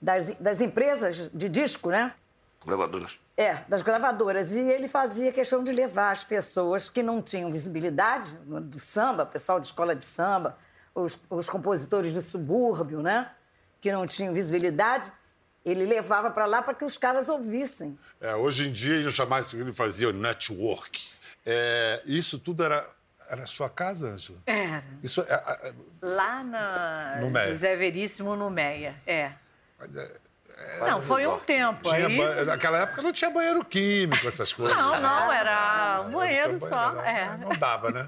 das, 0.00 0.30
das 0.36 0.60
empresas 0.60 1.30
de 1.32 1.48
disco, 1.48 1.90
né? 1.90 2.14
Gravadoras. 2.64 3.18
É, 3.36 3.64
das 3.68 3.82
gravadoras. 3.82 4.54
E 4.54 4.60
ele 4.60 4.88
fazia 4.88 5.32
questão 5.32 5.62
de 5.62 5.72
levar 5.72 6.10
as 6.10 6.24
pessoas 6.24 6.88
que 6.88 7.02
não 7.02 7.22
tinham 7.22 7.50
visibilidade 7.50 8.36
do 8.36 8.78
samba, 8.78 9.24
pessoal 9.24 9.60
de 9.60 9.66
escola 9.66 9.94
de 9.94 10.04
samba, 10.04 10.56
os, 10.94 11.18
os 11.28 11.48
compositores 11.48 12.12
de 12.12 12.22
subúrbio, 12.22 13.02
né? 13.02 13.30
Que 13.80 13.92
não 13.92 14.06
tinham 14.06 14.34
visibilidade. 14.34 15.12
Ele 15.64 15.84
levava 15.84 16.30
para 16.30 16.46
lá 16.46 16.62
para 16.62 16.74
que 16.74 16.84
os 16.84 16.96
caras 16.96 17.28
ouvissem. 17.28 17.98
É, 18.20 18.34
hoje 18.34 18.68
em 18.68 18.72
dia, 18.72 18.96
eu 18.96 19.10
chamava 19.10 19.42
isso 19.42 19.56
que 19.56 19.62
ele 19.62 19.72
fazia 19.72 20.08
o 20.08 20.12
network. 20.12 21.08
É, 21.44 22.02
isso 22.06 22.38
tudo 22.38 22.62
era 22.62 22.88
era 23.28 23.44
a 23.44 23.46
sua 23.46 23.70
casa, 23.70 24.08
Angela? 24.08 24.38
Era. 24.44 24.82
Isso, 25.04 25.20
é, 25.20 25.34
é, 25.34 25.72
Lá 26.02 26.42
na 26.42 27.20
no 27.20 27.48
José 27.48 27.76
Veríssimo, 27.76 28.34
no 28.34 28.50
Meia, 28.50 28.96
é. 29.06 29.30
é 29.78 30.90
não, 30.90 31.00
foi 31.00 31.26
um 31.26 31.38
tempo. 31.38 31.88
Tinha 31.88 32.06
aí... 32.08 32.18
ba... 32.18 32.44
Naquela 32.44 32.78
época 32.78 33.02
não 33.02 33.12
tinha 33.12 33.30
banheiro 33.30 33.64
químico, 33.64 34.26
essas 34.26 34.52
coisas. 34.52 34.76
Não, 34.76 35.00
não, 35.00 35.32
era 35.32 36.02
um 36.02 36.10
banheiro 36.10 36.58
só. 36.58 36.92
Banheiro, 36.92 37.08
é. 37.08 37.36
Não 37.38 37.56
dava, 37.56 37.90
né? 37.90 38.06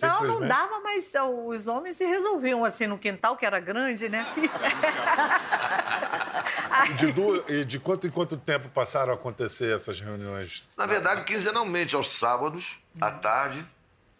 Não, 0.00 0.22
não 0.22 0.46
dava, 0.46 0.80
mas 0.80 1.12
os 1.46 1.66
homens 1.66 1.96
se 1.96 2.04
resolviam 2.04 2.64
assim 2.64 2.86
no 2.86 2.96
quintal, 2.96 3.36
que 3.36 3.44
era 3.44 3.58
grande, 3.58 4.08
né? 4.08 4.24
de, 6.98 7.12
du... 7.12 7.64
de 7.64 7.80
quanto 7.80 8.06
em 8.06 8.10
quanto 8.10 8.36
tempo 8.36 8.68
passaram 8.68 9.12
a 9.12 9.16
acontecer 9.16 9.74
essas 9.74 10.00
reuniões? 10.00 10.62
Na 10.76 10.86
verdade, 10.86 11.24
quinzenalmente, 11.24 11.96
aos 11.96 12.10
sábados, 12.12 12.78
à 13.00 13.10
tarde. 13.10 13.64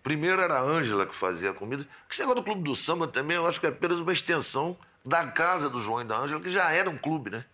Primeiro 0.03 0.41
era 0.41 0.55
a 0.55 0.61
Ângela 0.61 1.07
que 1.07 1.15
fazia 1.15 1.51
a 1.51 1.55
comida. 1.55 1.87
Que 2.09 2.15
chegou 2.15 2.35
do 2.35 2.43
Clube 2.43 2.63
do 2.63 2.75
Samba 2.75 3.07
também, 3.07 3.37
eu 3.37 3.47
acho 3.47 3.61
que 3.61 3.67
é 3.67 3.69
apenas 3.69 4.01
uma 4.01 4.13
extensão 4.13 4.77
da 5.05 5.27
casa 5.29 5.71
do 5.71 5.81
João 5.81 6.01
e 6.01 6.05
da 6.05 6.17
Ângela, 6.17 6.41
que 6.41 6.51
já 6.51 6.73
era 6.73 6.91
um 6.91 6.99
clube, 6.99 7.31
né? 7.31 7.45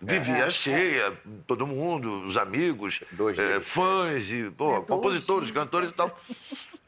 Vivia 0.00 0.44
é, 0.44 0.50
cheia, 0.50 1.06
é. 1.06 1.16
todo 1.46 1.66
mundo, 1.66 2.26
os 2.26 2.36
amigos, 2.36 3.02
é, 3.38 3.60
fãs, 3.60 4.30
e, 4.30 4.50
pô, 4.50 4.82
compositores, 4.82 5.50
cantores 5.50 5.88
e 5.88 5.92
tal. 5.92 6.16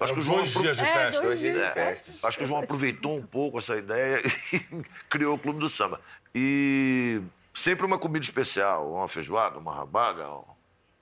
Acho 0.01 0.13
que 0.13 0.21
o 0.21 0.23
João 0.23 0.39
dois 0.39 0.53
dias 0.53 0.77
de 0.77 0.83
festa. 0.85 1.19
É, 1.19 1.21
dois 1.21 1.41
dias 1.41 1.57
de 1.57 1.73
festa. 1.73 2.13
Acho 2.23 2.39
que 2.39 2.45
o 2.45 2.47
João 2.47 2.61
aproveitou 2.63 3.17
um 3.17 3.23
pouco 3.23 3.59
essa 3.59 3.77
ideia 3.77 4.23
e 4.53 4.61
criou 5.09 5.35
o 5.35 5.39
Clube 5.39 5.59
do 5.59 5.69
Samba. 5.69 6.01
E 6.35 7.21
sempre 7.53 7.85
uma 7.85 7.99
comida 7.99 8.25
especial, 8.25 8.93
uma 8.93 9.09
feijoada, 9.09 9.59
uma 9.59 9.75
rabaga, 9.75 10.25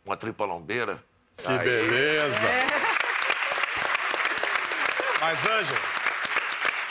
uma 0.05 0.17
tripa 0.17 0.45
lombeira. 0.45 1.03
Que 1.37 1.49
Aí. 1.49 1.59
beleza! 1.59 2.35
É. 2.37 2.67
Mas, 5.21 5.39
Ângela, 5.47 5.96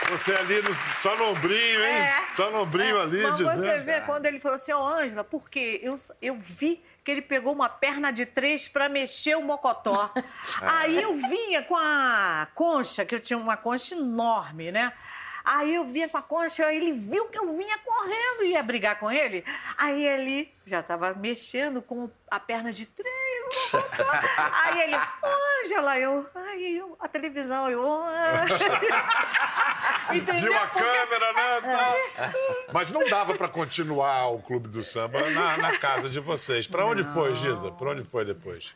você 0.10 0.34
ali 0.36 0.62
no, 0.62 0.74
só 1.02 1.16
no 1.16 1.30
ombrinho, 1.32 1.84
hein? 1.84 1.96
É, 1.96 2.24
só 2.36 2.52
no 2.52 2.62
ombrinho 2.62 2.98
é, 2.98 3.02
ali, 3.02 3.24
mas 3.24 3.38
dizendo. 3.38 3.58
você 3.58 3.80
vê 3.80 4.02
quando 4.02 4.26
ele 4.26 4.40
falou 4.40 4.56
assim, 4.56 4.74
ô, 4.74 4.80
oh, 4.80 4.88
Ângela, 4.88 5.24
porque 5.24 5.80
eu, 5.84 5.96
eu 6.22 6.38
vi 6.40 6.84
que 7.04 7.12
ele 7.12 7.22
pegou 7.22 7.54
uma 7.54 7.70
perna 7.70 8.12
de 8.12 8.26
três 8.26 8.68
para 8.68 8.90
mexer 8.90 9.36
o 9.36 9.42
mocotó. 9.42 10.12
Aí 10.62 11.02
eu 11.02 11.14
vinha 11.14 11.62
com 11.64 11.76
a 11.76 12.48
concha, 12.56 13.06
que 13.06 13.16
eu 13.16 13.20
tinha 13.20 13.38
uma 13.38 13.58
concha 13.58 13.96
enorme, 13.96 14.72
né? 14.72 14.92
Aí 15.46 15.76
eu 15.76 15.86
vinha 15.86 16.10
com 16.10 16.18
a 16.18 16.24
concha, 16.24 16.74
ele 16.74 16.92
viu 16.92 17.28
que 17.28 17.38
eu 17.38 17.56
vinha 17.56 17.78
correndo 17.78 18.44
e 18.44 18.54
ia 18.54 18.64
brigar 18.64 19.00
com 19.00 19.12
ele. 19.12 19.46
Aí 19.78 20.04
ele 20.04 20.52
já 20.66 20.80
estava 20.80 21.14
mexendo 21.14 21.84
com 21.84 22.10
a 22.32 22.40
perna 22.40 22.72
de 22.72 22.88
três. 22.88 23.25
Aí 24.64 24.82
ele, 24.82 24.96
Ângela, 25.64 26.00
eu, 26.00 26.26
ai, 26.34 26.62
eu, 26.62 26.98
a 27.00 27.08
televisão, 27.08 27.70
eu. 27.70 27.82
Entendeu? 30.14 30.36
De 30.36 30.50
uma 30.50 30.68
Porque... 30.68 30.84
câmera, 30.84 31.34
né? 31.34 31.62
Tá. 31.62 31.94
Mas 32.74 32.92
não 32.92 33.08
dava 33.08 33.36
para 33.36 33.48
continuar 33.48 34.28
o 34.30 34.40
Clube 34.40 34.68
do 34.68 34.84
Samba 34.84 35.30
na, 35.30 35.58
na 35.58 35.78
casa 35.78 36.10
de 36.10 36.20
vocês. 36.20 36.68
Para 36.68 36.86
onde 36.86 37.04
foi, 37.04 37.34
Giza? 37.36 37.72
Para 37.72 37.92
onde 37.92 38.04
foi 38.04 38.26
depois? 38.26 38.76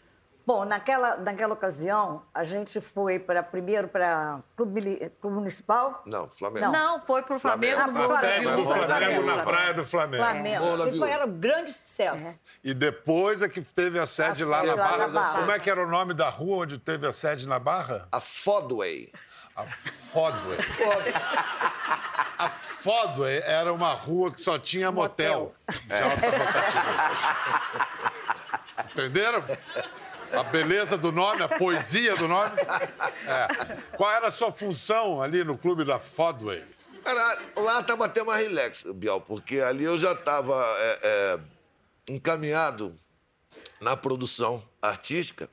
Bom, 0.50 0.66
naquela, 0.66 1.16
naquela 1.18 1.54
ocasião, 1.54 2.24
a 2.34 2.44
gente 2.44 2.82
foi 2.82 3.20
para 3.20 3.44
primeiro 3.44 3.88
para 3.88 4.40
Clube, 4.58 5.12
Clube 5.22 5.36
Municipal. 5.36 6.02
Não, 6.08 6.28
Flamengo. 6.28 6.66
Não, 6.66 6.72
Não 6.72 7.02
foi 7.06 7.22
para 7.22 7.36
o 7.36 7.40
Flamengo. 7.40 7.76
Flamengo. 7.76 8.12
Ah, 8.12 8.18
Flamengo, 8.18 8.50
do 8.50 8.66
Flamengo, 8.66 8.88
Flamengo, 8.88 9.26
na 9.28 9.44
praia 9.44 9.74
do 9.76 9.86
Flamengo. 9.86 10.24
Flamengo, 10.24 10.86
que 10.86 10.98
foi, 10.98 11.12
era 11.12 11.28
um 11.28 11.40
grande 11.40 11.72
sucesso. 11.72 12.42
É. 12.64 12.70
E 12.70 12.74
depois 12.74 13.44
é 13.44 13.48
que 13.48 13.62
teve 13.62 14.00
a 14.00 14.08
sede, 14.08 14.42
a 14.42 14.48
lá, 14.48 14.62
sede 14.62 14.76
na 14.76 14.90
lá, 14.90 14.98
na 14.98 15.08
Barra. 15.10 15.40
Como 15.40 15.52
é 15.52 15.60
que 15.60 15.70
era 15.70 15.86
o 15.86 15.88
nome 15.88 16.16
da 16.16 16.30
rua 16.30 16.64
onde 16.64 16.80
teve 16.80 17.06
a 17.06 17.12
sede 17.12 17.48
na 17.48 17.60
Barra? 17.60 18.08
A 18.12 18.20
Fodway. 18.20 19.12
A 19.56 19.68
Fodway. 19.68 20.58
a 22.40 22.50
Fodway 22.50 23.44
era 23.46 23.72
uma 23.72 23.94
rua 23.94 24.32
que 24.32 24.42
só 24.42 24.58
tinha 24.58 24.92
motel. 24.92 25.54
motel. 25.68 25.86
De 25.86 25.94
alta 25.94 26.26
Entenderam? 28.94 29.44
A 30.32 30.44
beleza 30.44 30.98
do 30.98 31.12
nome, 31.12 31.42
a 31.42 31.48
poesia 31.48 32.16
do 32.16 32.28
nome. 32.28 32.52
É. 33.26 33.98
Qual 33.98 34.12
era 34.12 34.28
a 34.28 34.32
sua 34.32 34.52
função 34.52 35.22
ali 35.22 35.44
no 35.44 35.58
clube 35.58 35.84
da 35.84 36.00
Fodway? 36.00 36.64
Cara, 37.04 37.40
lá 37.56 37.80
estava 37.80 38.06
até 38.06 38.24
mais 38.24 38.48
relax, 38.48 38.84
Bial, 38.84 39.22
porque 39.22 39.60
ali 39.60 39.84
eu 39.84 39.98
já 39.98 40.12
estava 40.12 40.56
é, 40.78 41.00
é, 41.04 41.40
encaminhado 42.14 42.96
na 43.80 43.96
produção 43.96 44.64
artística. 44.82 45.50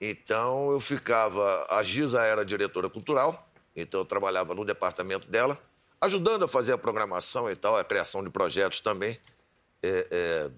Então 0.00 0.70
eu 0.70 0.80
ficava. 0.80 1.66
A 1.70 1.82
Giza 1.82 2.20
era 2.22 2.44
diretora 2.44 2.88
cultural, 2.88 3.48
então 3.74 4.00
eu 4.00 4.04
trabalhava 4.04 4.54
no 4.54 4.64
departamento 4.64 5.28
dela, 5.28 5.58
ajudando 6.00 6.44
a 6.44 6.48
fazer 6.48 6.72
a 6.72 6.78
programação 6.78 7.50
e 7.50 7.56
tal, 7.56 7.76
a 7.76 7.84
criação 7.84 8.22
de 8.22 8.30
projetos 8.30 8.80
também. 8.80 9.18
É, 9.82 10.08
é 10.10 10.50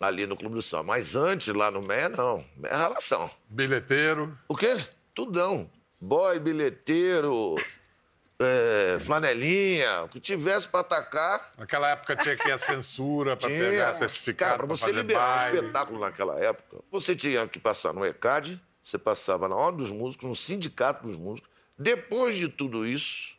ali 0.00 0.26
no 0.26 0.36
Clube 0.36 0.54
do 0.54 0.62
Samba. 0.62 0.84
Mas 0.84 1.16
antes, 1.16 1.52
lá 1.54 1.70
no 1.70 1.82
Meia, 1.82 2.08
não. 2.08 2.44
Meia 2.56 2.76
relação. 2.76 3.30
Bilheteiro. 3.48 4.36
O 4.48 4.56
quê? 4.56 4.84
Tudão. 5.14 5.70
Boy, 5.98 6.38
bilheteiro, 6.38 7.56
é, 8.38 8.98
flanelinha, 9.00 10.02
o 10.02 10.08
que 10.08 10.20
tivesse 10.20 10.68
para 10.68 10.80
atacar. 10.80 11.52
Naquela 11.56 11.88
época 11.90 12.14
tinha 12.16 12.36
que 12.36 12.46
ir 12.48 12.52
a 12.52 12.58
censura 12.58 13.34
para 13.34 13.48
pegar 13.48 13.94
certificado. 13.94 14.50
Cara, 14.50 14.58
para 14.58 14.66
você 14.66 14.92
liberar 14.92 15.38
baile. 15.38 15.58
um 15.58 15.60
espetáculo 15.60 15.98
naquela 15.98 16.38
época, 16.38 16.78
você 16.90 17.16
tinha 17.16 17.48
que 17.48 17.58
passar 17.58 17.94
no 17.94 18.04
ECAD, 18.04 18.60
você 18.82 18.98
passava 18.98 19.48
na 19.48 19.56
Ordem 19.56 19.78
dos 19.78 19.90
Músicos, 19.90 20.28
no 20.28 20.36
Sindicato 20.36 21.06
dos 21.06 21.16
Músicos. 21.16 21.50
Depois 21.78 22.36
de 22.36 22.48
tudo 22.48 22.86
isso, 22.86 23.34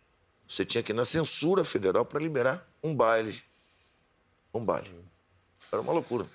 você 0.48 0.66
tinha 0.66 0.82
que 0.82 0.92
ir 0.92 0.96
na 0.96 1.06
censura 1.06 1.64
federal 1.64 2.04
para 2.04 2.20
liberar 2.20 2.68
um 2.84 2.96
baile. 2.96 3.40
Um 4.52 4.66
baile. 4.66 4.90
Era 5.72 5.82
uma 5.82 5.94
loucura 5.94 6.26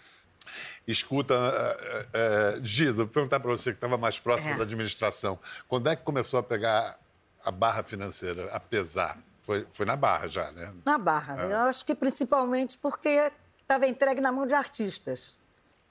escuta. 0.86 1.34
É, 1.34 2.06
é, 2.12 2.60
Giza, 2.62 3.04
vou 3.04 3.08
perguntar 3.08 3.40
para 3.40 3.50
você 3.50 3.70
que 3.70 3.76
estava 3.76 3.96
mais 3.96 4.18
próximo 4.18 4.54
é. 4.54 4.56
da 4.56 4.62
administração. 4.64 5.38
Quando 5.68 5.88
é 5.88 5.96
que 5.96 6.02
começou 6.02 6.38
a 6.38 6.42
pegar 6.42 6.98
a 7.44 7.50
barra 7.50 7.82
financeira, 7.82 8.50
a 8.52 8.60
pesar? 8.60 9.18
Foi, 9.42 9.66
foi 9.70 9.84
na 9.84 9.96
barra 9.96 10.28
já, 10.28 10.52
né? 10.52 10.72
Na 10.84 10.98
barra. 10.98 11.42
É. 11.42 11.52
Eu 11.52 11.58
acho 11.60 11.84
que 11.84 11.94
principalmente 11.94 12.78
porque 12.78 13.30
estava 13.60 13.86
entregue 13.86 14.20
na 14.20 14.30
mão 14.30 14.46
de 14.46 14.54
artistas, 14.54 15.40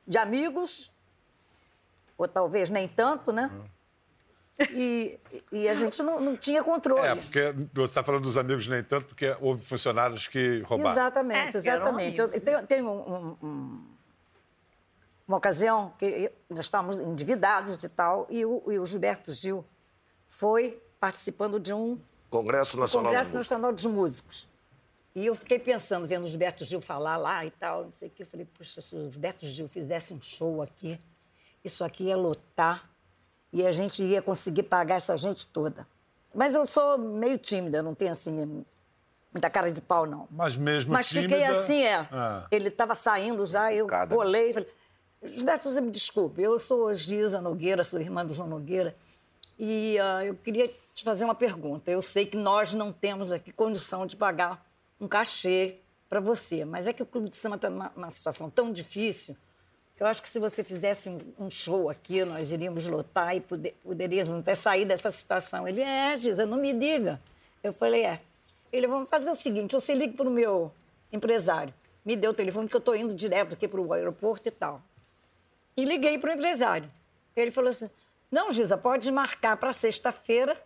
de 0.08 0.18
amigos, 0.18 0.92
ou 2.18 2.28
talvez 2.28 2.70
nem 2.70 2.88
tanto, 2.88 3.32
né? 3.32 3.50
Uhum. 3.52 3.66
E, 4.74 5.20
e, 5.52 5.68
a 5.68 5.74
gente 5.74 6.04
não, 6.04 6.20
não, 6.20 6.38
tinha 6.38 6.64
controle. 6.64 7.08
É, 7.08 7.16
porque 7.16 7.52
você 7.74 7.84
está 7.84 8.04
falando 8.04 8.22
dos 8.22 8.38
amigos 8.38 8.68
nem 8.68 8.84
tanto, 8.84 9.08
porque 9.08 9.36
houve 9.42 9.64
funcionários 9.64 10.28
que 10.28 10.62
roubaram. 10.62 10.92
Exatamente, 10.92 11.58
é, 11.58 11.60
exatamente. 11.60 12.22
Eu 12.22 12.30
tenho, 12.30 12.68
tenho 12.68 12.88
um, 12.88 13.38
um, 13.42 13.84
uma 15.32 15.38
ocasião 15.38 15.94
que 15.98 16.30
nós 16.50 16.66
estávamos 16.66 17.00
endividados 17.00 17.82
e 17.84 17.90
tal, 17.90 18.28
e 18.30 18.46
o, 18.46 18.62
e 18.70 18.78
o 18.78 18.86
Gilberto 18.86 19.32
Gil 19.32 19.66
foi 20.28 20.82
participando 21.00 21.60
de 21.60 21.74
um 21.74 21.98
Congresso 22.30 22.78
Nacional, 22.78 23.12
Congresso 23.12 23.32
dos, 23.32 23.40
Nacional 23.40 23.72
dos 23.72 23.86
Músicos. 23.86 24.48
E 25.16 25.26
eu 25.26 25.36
fiquei 25.36 25.58
pensando, 25.58 26.08
vendo 26.08 26.26
o 26.26 26.28
Gilberto 26.28 26.64
Gil 26.66 26.82
falar 26.82 27.18
lá 27.18 27.46
e 27.46 27.52
tal, 27.52 27.86
não 27.86 27.92
sei 27.92 28.10
o 28.10 28.12
que. 28.12 28.24
Eu 28.24 28.28
falei, 28.28 28.46
puxa, 28.46 28.82
se 28.82 28.96
o 28.96 29.12
Gilberto 29.12 29.46
Gil 29.46 29.68
fizesse 29.68 30.14
um 30.14 30.22
show 30.22 30.62
aqui, 30.62 31.00
isso 31.64 31.84
aqui 31.84 32.06
ia 32.06 32.18
lotar 32.18 32.90
e 33.54 33.66
a 33.66 33.72
gente 33.72 34.04
ia 34.04 34.22
conseguir 34.22 34.64
pagar 34.64 34.96
essa 34.96 35.16
gente 35.18 35.48
toda. 35.48 35.88
Mas 36.34 36.56
eu 36.56 36.66
sou 36.66 36.98
meio 36.98 37.38
tímida, 37.38 37.82
não 37.82 37.94
tenho 37.94 38.12
assim 38.12 38.64
muita 39.34 39.50
cara 39.50 39.72
de 39.72 39.82
pau, 39.82 40.06
não. 40.06 40.28
Mas 40.30 40.56
mesmo 40.58 40.94
Mas 40.94 41.10
tímida... 41.10 41.30
fiquei 41.30 41.46
assim, 41.46 41.84
é. 41.84 42.08
Ah. 42.12 42.48
Ele 42.52 42.68
estava 42.68 42.96
saindo 42.96 43.46
já, 43.46 43.74
eu 43.74 43.88
colei, 44.10 44.54
falei, 44.54 44.70
Gilberto, 45.24 45.70
me 45.82 45.92
desculpe, 45.92 46.42
eu 46.42 46.60
sou 46.60 46.94
Giza 46.94 47.40
Nogueira, 47.40 47.84
sou 47.84 48.00
irmã 48.00 48.26
do 48.26 48.34
João 48.34 48.50
Nogueira, 48.50 48.96
e 49.58 49.98
uh, 50.00 50.26
eu 50.26 50.36
queria 50.36 50.68
te 50.94 51.04
fazer 51.04 51.24
uma 51.24 51.36
pergunta. 51.36 51.92
Eu 51.92 52.02
sei 52.02 52.26
que 52.26 52.36
nós 52.36 52.74
não 52.74 52.92
temos 52.92 53.32
aqui 53.32 53.52
condição 53.52 54.06
de 54.06 54.16
pagar 54.16 54.66
um 55.00 55.08
cachê 55.08 55.76
para 56.10 56.20
você, 56.20 56.66
mas 56.66 56.88
é 56.88 56.94
que 56.94 57.04
o 57.04 57.06
Clube 57.06 57.30
de 57.30 57.38
Samba 57.38 57.56
está 57.56 57.70
numa, 57.70 57.92
numa 57.96 58.10
situação 58.10 58.50
tão 58.50 58.72
difícil 58.72 59.36
eu 60.02 60.08
acho 60.08 60.20
que 60.20 60.28
se 60.28 60.40
você 60.40 60.64
fizesse 60.64 61.16
um, 61.38 61.48
show 61.48 61.88
aqui, 61.88 62.26
nós 62.26 62.52
iríamos 62.52 62.88
lotar 62.88 63.36
e 63.36 63.40
poder, 63.40 63.76
poderíamos 63.84 64.40
até 64.40 64.56
sair 64.56 64.84
dessa 64.84 65.12
situação. 65.12 65.68
Ele, 65.68 65.80
é, 65.80 66.18
Giza, 66.18 66.44
não 66.44 66.58
me 66.58 66.74
diga. 66.74 67.22
Eu 67.64 67.72
falei, 67.72 68.04
é. 68.04 68.20
Ele, 68.74 68.88
vamos 68.88 69.08
fazer 69.10 69.30
o 69.30 69.36
seguinte, 69.36 69.74
você 69.74 69.94
liga 69.94 70.18
para 70.18 70.28
o 70.28 70.32
meu 70.32 70.72
empresário. 71.14 71.72
Me 72.04 72.16
deu 72.16 72.32
o 72.32 72.34
telefone 72.34 72.68
que 72.68 72.76
eu 72.76 72.80
estou 72.80 72.96
indo 72.96 73.14
direto 73.14 73.54
aqui 73.54 73.68
para 73.68 73.80
o 73.80 73.94
aeroporto 73.94 74.48
e 74.48 74.52
tal. 74.52 74.82
E 75.76 75.86
liguei 75.86 76.18
para 76.18 76.32
o 76.32 76.34
empresário. 76.34 76.92
Ele 77.36 77.52
falou 77.52 77.70
assim, 77.70 77.90
não, 78.30 78.52
Giza, 78.52 78.78
pode 78.78 79.12
marcar 79.12 79.58
para 79.58 79.74
sexta-feira 79.74 80.62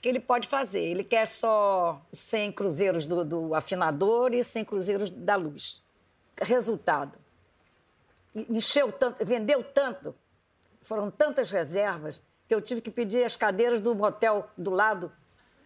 que 0.00 0.08
ele 0.08 0.20
pode 0.20 0.48
fazer. 0.48 0.82
Ele 0.82 1.02
quer 1.02 1.26
só 1.26 2.04
100 2.12 2.52
cruzeiros 2.52 3.06
do, 3.06 3.24
do 3.24 3.54
afinador 3.54 4.34
e 4.34 4.44
100 4.44 4.64
cruzeiros 4.64 5.10
da 5.10 5.36
luz. 5.36 5.82
Resultado, 6.40 7.18
encheu 8.34 8.90
tanto, 8.90 9.24
vendeu 9.24 9.62
tanto, 9.62 10.14
foram 10.82 11.10
tantas 11.10 11.50
reservas, 11.50 12.20
que 12.46 12.54
eu 12.54 12.60
tive 12.60 12.80
que 12.80 12.90
pedir 12.90 13.24
as 13.24 13.36
cadeiras 13.36 13.80
do 13.80 13.94
motel 13.94 14.50
do 14.58 14.70
lado 14.70 15.10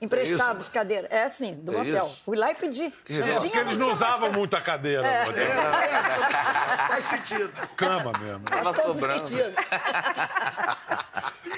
emprestadas 0.00 0.68
é 0.68 0.70
cadeiras. 0.70 1.10
É 1.10 1.22
assim, 1.24 1.52
do 1.52 1.72
é 1.72 1.78
motel. 1.78 2.06
Isso? 2.06 2.22
Fui 2.24 2.36
lá 2.36 2.50
e 2.50 2.54
pedi. 2.54 2.84
É, 2.84 3.34
porque 3.34 3.58
eles 3.58 3.76
não 3.76 3.92
usavam 3.92 4.32
muita 4.32 4.60
cadeira. 4.60 5.06
É. 5.06 5.28
É, 5.28 5.42
é, 5.42 6.88
faz 6.88 7.04
sentido. 7.04 7.52
Cama 7.76 8.12
mesmo. 8.18 8.42
Faz 8.46 8.76
sobrando. 8.76 9.26
Sentido. 9.26 9.54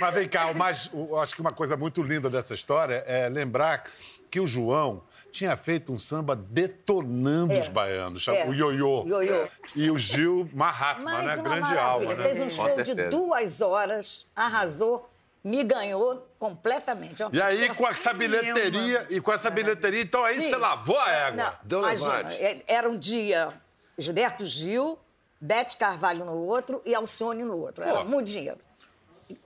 Mas 0.00 0.14
vem 0.14 0.28
cá, 0.28 0.46
o 0.46 0.54
mais, 0.54 0.88
o, 0.92 1.16
acho 1.18 1.34
que 1.34 1.40
uma 1.40 1.52
coisa 1.52 1.76
muito 1.76 2.02
linda 2.02 2.30
dessa 2.30 2.54
história 2.54 3.04
é 3.06 3.28
lembrar 3.28 3.84
que 4.30 4.40
o 4.40 4.46
João 4.46 5.02
tinha 5.30 5.56
feito 5.56 5.92
um 5.92 5.98
samba 5.98 6.34
detonando 6.34 7.52
é. 7.52 7.60
os 7.60 7.68
baianos, 7.68 8.26
é. 8.28 8.46
o 8.48 8.54
ioiô. 8.54 9.04
ioiô. 9.06 9.48
E 9.76 9.90
o 9.90 9.98
Gil 9.98 10.48
Mahatma, 10.52 11.22
né? 11.22 11.36
Grande 11.36 11.76
alma. 11.76 12.14
Né? 12.14 12.22
Fez 12.24 12.40
um 12.40 12.48
show 12.48 12.82
de 12.82 12.94
duas 13.08 13.60
horas, 13.60 14.26
arrasou, 14.34 15.08
me 15.42 15.62
ganhou 15.64 16.28
completamente. 16.38 17.22
É 17.22 17.28
e 17.32 17.42
aí, 17.42 17.74
com 17.74 17.88
essa 17.88 18.12
bilheteria, 18.12 19.06
e 19.08 19.20
com 19.20 19.32
essa 19.32 19.50
bilheteria, 19.50 20.02
então 20.02 20.22
aí 20.22 20.40
Sim. 20.40 20.50
você 20.50 20.56
lavou 20.56 20.98
a 20.98 21.10
égua. 21.10 21.44
Não, 21.44 21.54
Deu 21.62 21.78
imagina, 21.80 22.32
é, 22.34 22.62
era 22.66 22.88
um 22.88 22.98
dia 22.98 23.52
Gilberto 23.96 24.44
Gil, 24.44 24.98
Bete 25.40 25.76
Carvalho 25.76 26.24
no 26.24 26.34
outro 26.34 26.82
e 26.84 26.94
Alcione 26.94 27.42
no 27.42 27.56
outro. 27.58 27.82
Era 27.82 28.04
muito 28.04 28.30
dinheiro. 28.30 28.58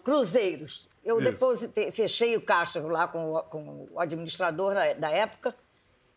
Cruzeiros. 0.03 0.89
Eu 1.05 1.21
Isso. 1.21 1.31
depositei, 1.31 1.93
fechei 1.93 2.37
o 2.37 2.41
caixa 2.41 2.81
lá 2.81 3.07
com, 3.07 3.35
com 3.51 3.89
o 3.93 4.01
administrador 4.01 4.75
da, 4.75 4.95
da 4.95 5.11
época 5.11 5.55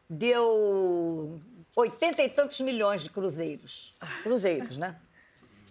deu 0.10 1.42
oitenta 1.76 2.24
e 2.24 2.30
tantos 2.30 2.60
milhões 2.62 3.04
de 3.04 3.10
cruzeiros. 3.10 3.96
Cruzeiros, 4.24 4.78
né? 4.78 4.96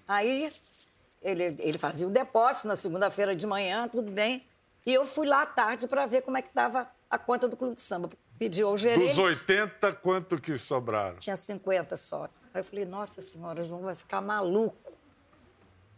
Aí 0.07 0.53
ele, 1.27 1.57
ele 1.59 1.77
fazia 1.77 2.07
o 2.07 2.11
depósito 2.11 2.69
na 2.69 2.77
segunda-feira 2.77 3.35
de 3.35 3.47
manhã, 3.47 3.89
tudo 3.89 4.13
bem. 4.13 4.47
E 4.87 4.95
eu 4.95 5.05
fui 5.05 5.27
lá 5.27 5.43
à 5.43 5.47
tarde 5.47 5.89
para 5.89 6.07
ver 6.07 6.23
como 6.23 6.37
é 6.37 6.43
que 6.43 6.49
estava 6.49 6.89
a 7.11 7.19
conta 7.19 7.49
do 7.49 7.57
Clube 7.57 7.75
de 7.75 7.83
Samba. 7.83 8.09
Pediu 8.39 8.69
ao 8.69 8.77
gerente. 8.77 9.09
Dos 9.09 9.19
80, 9.19 9.93
quanto 9.95 10.41
que 10.41 10.57
sobraram? 10.57 11.19
Tinha 11.19 11.35
50 11.35 11.97
só. 11.97 12.25
Aí 12.55 12.61
eu 12.61 12.65
falei, 12.65 12.85
nossa 12.85 13.21
senhora, 13.21 13.61
o 13.61 13.65
João 13.65 13.83
vai 13.83 13.97
ficar 13.97 14.21
maluco 14.21 14.93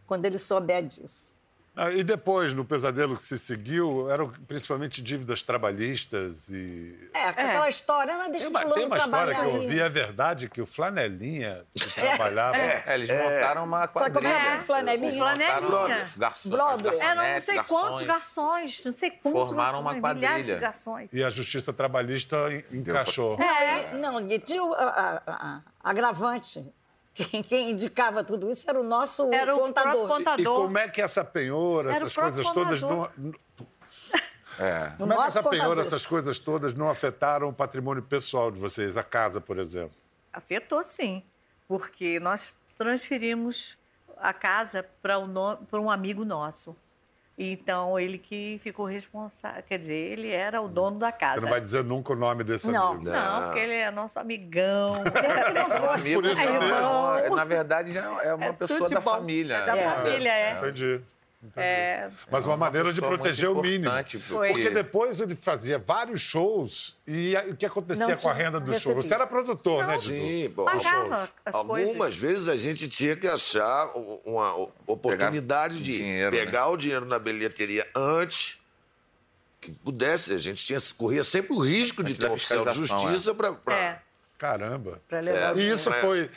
quando 0.07 0.25
ele 0.25 0.39
souber 0.39 0.83
disso. 0.83 1.35
Ah, 1.81 1.91
e 1.91 2.03
depois, 2.03 2.53
no 2.53 2.65
pesadelo 2.65 3.15
que 3.15 3.23
se 3.23 3.39
seguiu, 3.39 4.11
eram 4.11 4.29
principalmente 4.45 5.01
dívidas 5.01 5.41
trabalhistas 5.41 6.49
e... 6.49 7.09
É, 7.13 7.29
aquela 7.29 7.67
é. 7.67 7.69
história, 7.69 8.17
né? 8.17 8.25
Deixa 8.29 8.51
tem 8.51 8.65
uma, 8.65 8.75
tem 8.75 8.85
uma 8.85 8.97
história 8.97 9.33
que 9.33 9.39
eu 9.39 9.55
ouvi, 9.55 9.79
é 9.79 9.89
verdade, 9.89 10.49
que 10.49 10.61
o 10.61 10.65
Flanelinha 10.65 11.65
que 11.73 11.85
é. 12.01 12.07
trabalhava... 12.17 12.57
É, 12.57 12.83
é 12.85 12.95
eles 12.95 13.09
montaram 13.09 13.63
uma 13.63 13.87
quadrilha. 13.87 14.13
Sabe 14.13 14.13
como 14.13 14.27
é? 14.27 14.57
é? 14.57 14.61
Flanelinha? 14.61 15.13
Flanelinha. 15.13 16.09
Garçons, 16.17 16.51
Brothers. 16.51 16.99
Eram 16.99 17.31
não 17.31 17.39
sei 17.39 17.63
quantos 17.63 18.03
garções, 18.03 18.83
não 18.83 18.91
sei 18.91 19.11
quantos 19.11 19.47
Formaram 19.47 19.79
uma 19.79 19.95
quadrilha. 20.01 20.27
milhares 20.27 20.47
de 20.47 20.55
garçons. 20.55 21.07
E 21.13 21.23
a 21.23 21.29
justiça 21.29 21.71
trabalhista 21.71 22.35
encaixou. 22.73 23.39
É, 23.41 23.93
não, 23.93 24.19
e 24.29 24.37
tinha 24.37 24.61
a, 24.63 25.61
agravante 25.81 26.61
quem, 27.25 27.43
quem, 27.43 27.71
indicava 27.71 28.23
tudo 28.23 28.49
isso 28.49 28.69
era 28.69 28.79
o 28.79 28.83
nosso 28.83 29.33
era 29.33 29.55
o 29.55 29.59
contador. 29.59 30.07
contador. 30.07 30.39
E, 30.39 30.41
e, 30.41 30.65
como 30.65 30.77
é 30.77 30.87
que 30.87 31.01
essa 31.01 31.23
penhora, 31.23 31.93
essas 31.93 32.15
coisas 32.15 32.51
todas 32.51 32.81
não. 32.81 33.09
É. 34.59 34.91
Como 34.97 35.13
é 35.13 35.15
que 35.15 35.23
essa 35.23 35.41
penhora, 35.41 35.79
essas 35.79 36.05
coisas 36.05 36.37
todas 36.37 36.73
não 36.73 36.89
afetaram 36.89 37.47
o 37.47 37.53
patrimônio 37.53 38.03
pessoal 38.03 38.51
de 38.51 38.59
vocês, 38.59 38.97
a 38.97 39.03
casa, 39.03 39.39
por 39.39 39.57
exemplo? 39.57 39.95
Afetou 40.33 40.83
sim, 40.83 41.23
porque 41.65 42.19
nós 42.19 42.53
transferimos 42.77 43.77
a 44.17 44.33
casa 44.33 44.85
para 45.01 45.17
um, 45.17 45.33
um 45.71 45.89
amigo 45.89 46.25
nosso. 46.25 46.75
Então, 47.41 47.97
ele 47.97 48.17
que 48.17 48.59
ficou 48.61 48.85
responsável. 48.85 49.63
Quer 49.63 49.79
dizer, 49.79 49.95
ele 49.95 50.29
era 50.29 50.61
o 50.61 50.67
dono 50.67 50.99
da 50.99 51.09
casa. 51.09 51.35
Você 51.35 51.41
não 51.45 51.49
vai 51.49 51.61
dizer 51.61 51.85
nunca 51.85 52.11
o 52.11 52.15
nome 52.17 52.43
desse 52.43 52.69
não, 52.69 52.91
amigo? 52.91 53.09
Não, 53.09 53.43
porque 53.43 53.59
ele 53.59 53.75
é 53.75 53.89
nosso 53.89 54.19
amigão. 54.19 54.95
Ele 55.49 55.59
não 55.59 55.69
fosse 55.69 56.13
amigo, 56.15 56.27
é 56.27 56.43
irmão. 56.43 57.35
Na 57.35 57.45
verdade, 57.45 57.97
é 57.97 58.33
uma 58.33 58.45
é 58.47 58.53
pessoa 58.53 58.89
da 58.89 58.99
família. 58.99 59.55
É 59.55 59.65
da 59.65 59.77
é. 59.77 59.89
família, 59.89 60.29
é. 60.29 60.57
Entendi. 60.57 61.01
É... 61.55 62.09
Mas 62.29 62.45
uma, 62.45 62.51
uma 62.51 62.65
maneira 62.65 62.91
de 62.91 62.99
proteger 62.99 63.49
o 63.49 63.61
mínimo. 63.61 63.89
Porque... 64.27 64.53
porque... 64.53 64.69
depois 64.71 65.21
ele 65.21 65.35
fazia 65.35 65.79
vários 65.79 66.19
shows 66.19 66.97
e 67.07 67.33
o 67.49 67.55
que 67.55 67.65
acontecia 67.65 68.15
com 68.17 68.29
a 68.29 68.33
renda 68.33 68.59
do 68.59 68.77
show? 68.77 68.93
Você 68.95 69.13
era 69.13 69.25
produtor, 69.25 69.83
não. 69.83 69.87
né? 69.87 69.97
Sim, 69.97 70.49
bom. 70.49 70.65
Algumas 71.53 71.97
coisas. 71.97 72.15
vezes 72.15 72.47
a 72.49 72.57
gente 72.57 72.89
tinha 72.89 73.15
que 73.15 73.27
achar 73.27 73.87
uma 74.25 74.69
oportunidade 74.85 75.75
pegar 75.75 75.83
de 75.85 75.97
dinheiro, 75.97 76.35
né? 76.35 76.45
pegar 76.45 76.65
né? 76.65 76.73
o 76.73 76.77
dinheiro 76.77 77.05
na 77.05 77.17
bilheteria 77.17 77.87
antes 77.95 78.59
que 79.61 79.71
pudesse. 79.71 80.33
A 80.33 80.39
gente 80.39 80.65
tinha, 80.65 80.79
corria 80.97 81.23
sempre 81.23 81.53
o 81.53 81.59
risco 81.59 82.03
de 82.03 82.15
ter 82.15 82.29
um 82.29 82.33
oficial 82.33 82.65
de 82.65 82.75
justiça 82.75 83.31
é. 83.31 83.33
para... 83.33 83.75
É. 83.75 84.01
Caramba. 84.39 85.01
É, 85.11 85.59
E 85.59 85.69
isso 85.69 85.91
foi. 85.91 86.31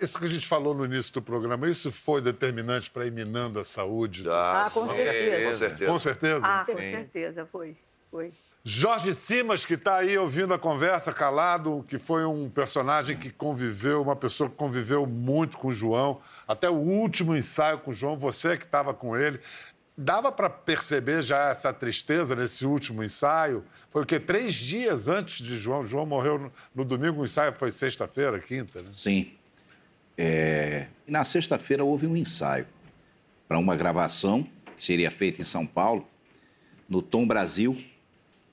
Isso 0.00 0.18
que 0.20 0.24
a 0.24 0.28
gente 0.28 0.46
falou 0.46 0.72
no 0.72 0.84
início 0.84 1.12
do 1.12 1.20
programa, 1.20 1.68
isso 1.68 1.90
foi 1.90 2.22
determinante 2.22 2.88
para 2.88 3.04
ir 3.06 3.10
minando 3.10 3.58
a 3.58 3.64
saúde? 3.64 4.24
Ah, 4.30 4.66
ah 4.66 4.70
com, 4.70 4.86
certeza. 4.86 5.44
com 5.44 5.52
certeza. 5.52 5.90
Com 5.90 5.98
certeza? 5.98 6.40
Ah, 6.44 6.62
com 6.64 6.76
certeza, 6.76 7.46
foi. 7.46 7.76
foi. 8.08 8.32
Jorge 8.62 9.14
Simas, 9.14 9.64
que 9.64 9.74
está 9.74 9.96
aí 9.96 10.16
ouvindo 10.18 10.52
a 10.52 10.58
conversa 10.58 11.12
calado, 11.12 11.84
que 11.88 11.98
foi 11.98 12.24
um 12.24 12.50
personagem 12.50 13.16
que 13.16 13.30
conviveu, 13.30 14.02
uma 14.02 14.14
pessoa 14.14 14.48
que 14.48 14.56
conviveu 14.56 15.06
muito 15.06 15.56
com 15.56 15.68
o 15.68 15.72
João, 15.72 16.20
até 16.46 16.68
o 16.68 16.74
último 16.74 17.34
ensaio 17.34 17.78
com 17.78 17.92
o 17.92 17.94
João, 17.94 18.18
você 18.18 18.56
que 18.56 18.64
estava 18.64 18.92
com 18.92 19.16
ele. 19.16 19.40
Dava 20.00 20.30
para 20.30 20.48
perceber 20.48 21.22
já 21.22 21.48
essa 21.48 21.72
tristeza 21.72 22.36
nesse 22.36 22.64
último 22.64 23.02
ensaio? 23.02 23.64
Foi 23.90 24.04
o 24.04 24.06
quê? 24.06 24.20
Três 24.20 24.54
dias 24.54 25.08
antes 25.08 25.44
de 25.44 25.58
João. 25.58 25.84
João 25.84 26.06
morreu 26.06 26.38
no, 26.38 26.52
no 26.72 26.84
domingo, 26.84 27.20
o 27.20 27.24
ensaio 27.24 27.52
foi 27.54 27.72
sexta-feira, 27.72 28.38
quinta, 28.38 28.80
né? 28.80 28.90
Sim. 28.92 29.32
É... 30.16 30.86
Na 31.04 31.24
sexta-feira 31.24 31.84
houve 31.84 32.06
um 32.06 32.16
ensaio 32.16 32.64
para 33.48 33.58
uma 33.58 33.74
gravação 33.74 34.48
que 34.76 34.84
seria 34.84 35.10
feita 35.10 35.42
em 35.42 35.44
São 35.44 35.66
Paulo, 35.66 36.06
no 36.88 37.02
Tom 37.02 37.26
Brasil, 37.26 37.76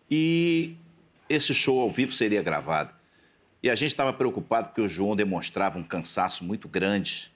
e 0.09 0.75
esse 1.29 1.53
show 1.53 1.79
ao 1.79 1.91
vivo 1.91 2.11
seria 2.11 2.41
gravado. 2.41 2.91
E 3.61 3.69
a 3.69 3.75
gente 3.75 3.91
estava 3.91 4.11
preocupado 4.11 4.69
porque 4.69 4.81
o 4.81 4.89
João 4.89 5.15
demonstrava 5.15 5.77
um 5.77 5.83
cansaço 5.83 6.43
muito 6.43 6.67
grande 6.67 7.31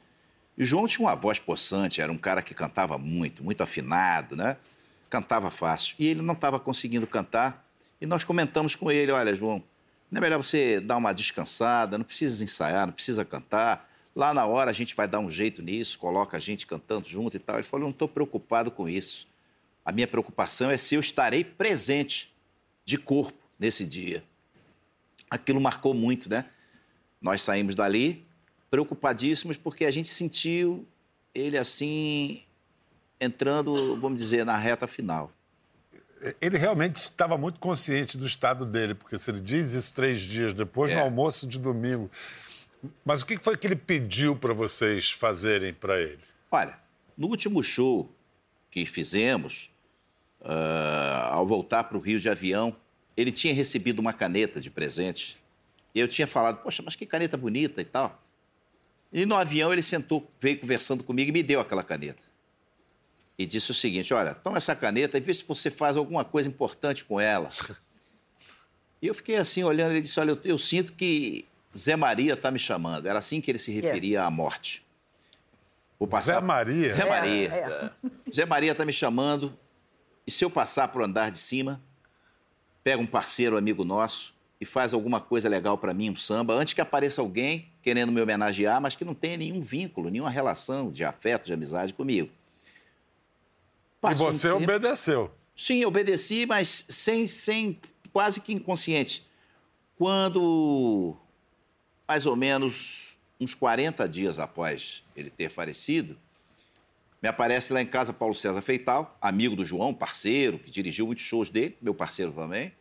e 0.60 0.66
João 0.66 0.86
tinha 0.86 1.08
uma 1.08 1.16
voz 1.16 1.40
possante, 1.40 2.02
era 2.02 2.12
um 2.12 2.18
cara 2.18 2.42
que 2.42 2.54
cantava 2.54 2.98
muito, 2.98 3.42
muito 3.42 3.64
afinado, 3.64 4.36
né? 4.36 4.58
Cantava 5.10 5.50
fácil. 5.50 5.96
E 5.98 6.06
ele 6.06 6.22
não 6.22 6.34
estava 6.34 6.60
conseguindo 6.60 7.08
cantar. 7.08 7.66
E 8.02 8.06
nós 8.06 8.26
comentamos 8.26 8.76
com 8.76 8.92
ele: 8.92 9.10
olha, 9.10 9.34
João, 9.34 9.64
não 10.12 10.18
é 10.18 10.22
melhor 10.22 10.44
você 10.44 10.82
dar 10.82 10.98
uma 10.98 11.14
descansada, 11.14 11.98
não 11.98 12.04
precisa 12.04 12.44
ensaiar, 12.44 12.86
não 12.86 12.94
precisa 12.94 13.24
cantar. 13.24 13.90
Lá 14.14 14.34
na 14.34 14.46
hora 14.46 14.70
a 14.70 14.74
gente 14.74 14.94
vai 14.96 15.08
dar 15.08 15.20
um 15.20 15.30
jeito 15.30 15.62
nisso, 15.62 15.98
coloca 15.98 16.36
a 16.36 16.40
gente 16.42 16.68
cantando 16.68 17.08
junto 17.08 17.38
e 17.38 17.40
tal. 17.40 17.56
Ele 17.56 17.64
falou: 17.64 17.86
não 17.86 17.92
estou 17.92 18.10
preocupado 18.10 18.70
com 18.70 18.90
isso. 18.90 19.30
A 19.86 19.94
minha 19.94 20.08
preocupação 20.08 20.70
é 20.70 20.78
se 20.78 20.94
eu 20.94 21.00
estarei 21.00 21.46
presente 21.46 22.34
de 22.84 22.98
corpo 22.98 23.40
nesse 23.58 23.86
dia. 23.86 24.26
Aquilo 25.30 25.62
marcou 25.62 25.94
muito, 25.94 26.30
né? 26.30 26.44
Nós 27.22 27.42
saímos 27.42 27.76
dali, 27.76 28.26
preocupadíssimos 28.70 29.58
porque 29.58 29.86
a 29.86 29.92
gente 29.92 30.10
sentiu 30.10 30.88
ele 31.34 31.58
assim 31.58 32.42
entrando, 33.20 34.00
vamos 34.00 34.20
dizer, 34.20 34.46
na 34.46 34.58
reta 34.58 34.88
final. 34.88 35.32
Ele 36.42 36.58
realmente 36.58 36.98
estava 36.98 37.38
muito 37.38 37.60
consciente 37.60 38.18
do 38.18 38.26
estado 38.26 38.66
dele, 38.66 38.94
porque 38.94 39.18
se 39.18 39.32
ele 39.32 39.40
diz 39.40 39.74
isso 39.74 39.94
três 39.94 40.22
dias 40.22 40.54
depois, 40.54 40.92
é. 40.92 40.96
no 40.96 41.02
almoço 41.02 41.48
de 41.48 41.58
domingo. 41.58 42.10
Mas 43.04 43.22
o 43.22 43.26
que 43.26 43.38
foi 43.38 43.58
que 43.58 43.68
ele 43.68 43.76
pediu 43.76 44.36
para 44.36 44.54
vocês 44.54 45.12
fazerem 45.12 45.74
para 45.74 46.00
ele? 46.00 46.20
Olha, 46.52 46.78
no 47.18 47.28
último 47.28 47.62
show 47.62 48.10
que 48.72 48.86
fizemos, 48.86 49.70
uh, 50.42 51.32
ao 51.32 51.46
voltar 51.46 51.86
para 51.86 51.98
o 51.98 52.00
Rio 52.00 52.20
de 52.20 52.30
avião, 52.30 52.76
ele 53.16 53.32
tinha 53.32 53.54
recebido 53.54 54.00
uma 54.00 54.14
caneta 54.14 54.60
de 54.60 54.70
presente. 54.70 55.38
E 55.94 56.00
eu 56.00 56.08
tinha 56.08 56.28
falado, 56.28 56.62
poxa, 56.62 56.82
mas 56.84 56.96
que 56.96 57.06
caneta 57.06 57.36
bonita 57.36 57.82
e 57.82 57.86
tal. 57.86 58.22
E 59.12 59.26
no 59.26 59.36
avião 59.36 59.74
ele 59.74 59.82
sentou, 59.82 60.30
veio 60.40 60.60
conversando 60.60 61.04
comigo 61.04 61.30
e 61.30 61.32
me 61.32 61.44
deu 61.44 61.60
aquela 61.60 61.84
caneta. 61.84 62.22
E 63.38 63.46
disse 63.46 63.72
o 63.72 63.74
seguinte: 63.74 64.14
olha, 64.14 64.36
toma 64.36 64.58
essa 64.58 64.76
caneta 64.76 65.18
e 65.18 65.22
vê 65.22 65.34
se 65.34 65.44
você 65.44 65.72
faz 65.72 65.98
alguma 65.98 66.24
coisa 66.24 66.48
importante 66.48 67.04
com 67.06 67.20
ela. 67.20 67.50
E 69.02 69.08
eu 69.08 69.16
fiquei 69.16 69.38
assim 69.38 69.64
olhando, 69.64 69.92
ele 69.92 70.02
disse: 70.02 70.20
olha, 70.20 70.32
eu, 70.32 70.40
eu 70.44 70.58
sinto 70.58 70.92
que 70.92 71.46
Zé 71.78 71.96
Maria 71.96 72.34
está 72.34 72.52
me 72.52 72.60
chamando. 72.60 73.08
Era 73.08 73.18
assim 73.18 73.40
que 73.40 73.50
ele 73.50 73.58
se 73.58 73.72
referia 73.72 74.24
à 74.24 74.30
morte. 74.30 74.86
Vou 75.98 76.06
passar... 76.06 76.34
Zé 76.34 76.42
Maria? 76.42 76.92
Zé 76.92 77.06
Maria. 77.06 77.48
É, 77.50 77.60
é. 77.60 77.92
Zé 78.30 78.46
Maria 78.46 78.74
está 78.74 78.84
me 78.84 78.92
chamando. 78.92 79.58
E 80.28 80.32
se 80.32 80.44
eu 80.44 80.50
passar 80.50 80.90
para 80.90 81.02
o 81.02 81.06
andar 81.06 81.32
de 81.32 81.38
cima, 81.38 81.82
pega 82.84 83.02
um 83.02 83.08
parceiro 83.08 83.56
amigo 83.56 83.86
nosso 83.86 84.34
e 84.62 84.66
faz 84.66 84.94
alguma 84.94 85.22
coisa 85.22 85.48
legal 85.48 85.78
para 85.78 85.94
mim, 85.94 86.10
um 86.10 86.16
samba, 86.16 86.54
antes 86.54 86.74
que 86.74 86.82
apareça 86.82 87.22
alguém 87.22 87.72
querendo 87.82 88.12
me 88.12 88.22
homenagear, 88.22 88.82
mas 88.82 88.96
que 88.96 89.06
não 89.06 89.16
tenha 89.16 89.38
nenhum 89.38 89.62
vínculo, 89.62 90.10
nenhuma 90.10 90.30
relação 90.30 90.92
de 90.92 91.06
afeto, 91.06 91.46
de 91.46 91.54
amizade 91.54 91.94
comigo. 91.94 92.30
Passou 94.02 94.30
e 94.30 94.34
você 94.34 94.52
um 94.52 94.64
obedeceu? 94.64 95.32
Sim, 95.56 95.86
obedeci, 95.86 96.46
mas 96.46 96.86
sem, 96.90 97.28
sem 97.28 97.80
quase 98.12 98.42
que 98.42 98.54
inconsciente. 98.54 99.26
Quando, 99.98 101.16
mais 102.08 102.26
ou 102.26 102.36
menos 102.36 103.18
uns 103.40 103.54
40 103.54 104.08
dias 104.08 104.40
após 104.40 105.04
ele 105.16 105.30
ter 105.30 105.50
falecido, 105.50 106.18
me 107.22 107.28
aparece 107.28 107.74
lá 107.74 107.82
em 107.82 107.86
casa 107.86 108.14
Paulo 108.14 108.36
César 108.36 108.62
Feital, 108.62 109.18
amigo 109.22 109.56
do 109.56 109.66
João, 109.66 109.94
parceiro, 109.94 110.60
que 110.60 110.72
dirigiu 110.72 111.06
muitos 111.06 111.26
shows 111.26 111.50
dele, 111.50 111.78
meu 111.82 111.94
parceiro 111.94 112.32
também. 112.32 112.74